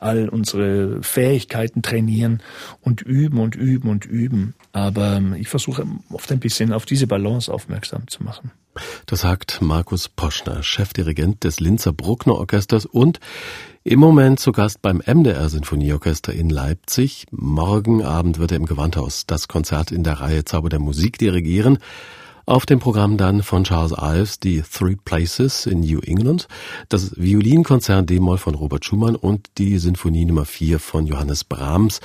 all 0.00 0.28
unsere 0.28 1.02
Fähigkeiten 1.02 1.82
trainieren 1.82 2.42
und 2.80 3.02
üben 3.02 3.38
und 3.38 3.54
üben 3.54 3.88
und 3.88 4.04
üben. 4.04 4.54
Aber 4.72 5.16
ähm, 5.16 5.34
ich 5.34 5.48
versuche 5.48 5.86
oft 6.10 6.30
ein 6.32 6.40
bisschen 6.40 6.72
auf 6.72 6.86
diese 6.86 7.06
Balance 7.06 7.52
aufmerksam 7.52 8.08
zu 8.08 8.22
machen. 8.24 8.50
Das 9.06 9.20
sagt 9.20 9.60
Markus 9.62 10.08
Poschner, 10.08 10.62
Chefdirigent 10.62 11.44
des 11.44 11.60
Linzer 11.60 11.92
Bruckner 11.92 12.34
Orchesters 12.34 12.86
und 12.86 13.20
im 13.82 14.00
Moment 14.00 14.40
zu 14.40 14.52
Gast 14.52 14.80
beim 14.82 15.02
MDR 15.04 15.48
Sinfonieorchester 15.48 16.32
in 16.32 16.48
Leipzig. 16.48 17.26
Morgen 17.30 18.02
Abend 18.02 18.38
wird 18.38 18.52
er 18.52 18.56
im 18.56 18.66
Gewandhaus 18.66 19.26
das 19.26 19.48
Konzert 19.48 19.92
in 19.92 20.04
der 20.04 20.20
Reihe 20.20 20.44
Zauber 20.44 20.70
der 20.70 20.80
Musik 20.80 21.18
dirigieren. 21.18 21.78
Auf 22.46 22.66
dem 22.66 22.78
Programm 22.78 23.16
dann 23.16 23.42
von 23.42 23.64
Charles 23.64 23.94
Ives 23.98 24.38
die 24.38 24.62
Three 24.62 24.96
Places 25.02 25.64
in 25.64 25.80
New 25.80 26.00
England, 26.00 26.46
das 26.90 27.12
Violinkonzert 27.16 28.10
D-Moll 28.10 28.36
von 28.36 28.54
Robert 28.54 28.84
Schumann 28.84 29.16
und 29.16 29.48
die 29.56 29.78
Sinfonie 29.78 30.26
Nummer 30.26 30.44
4 30.44 30.78
von 30.78 31.06
Johannes 31.06 31.44
Brahms. 31.44 32.00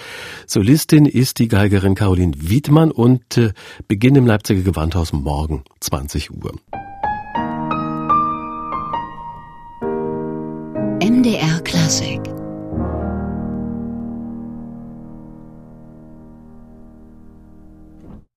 Solistin 0.48 1.06
ist 1.06 1.40
die 1.40 1.50
Geigerin 1.50 1.94
Caroline 1.94 2.34
Wiedmann 2.38 2.92
und 2.92 3.38
äh, 3.38 3.52
Beginn 3.90 4.16
im 4.16 4.26
Leipziger 4.26 4.62
Gewandhaus 4.62 5.12
morgen 5.12 5.64
20 5.82 6.32
Uhr. 6.32 6.54
MDR 11.02 11.60
Classic 11.62 12.39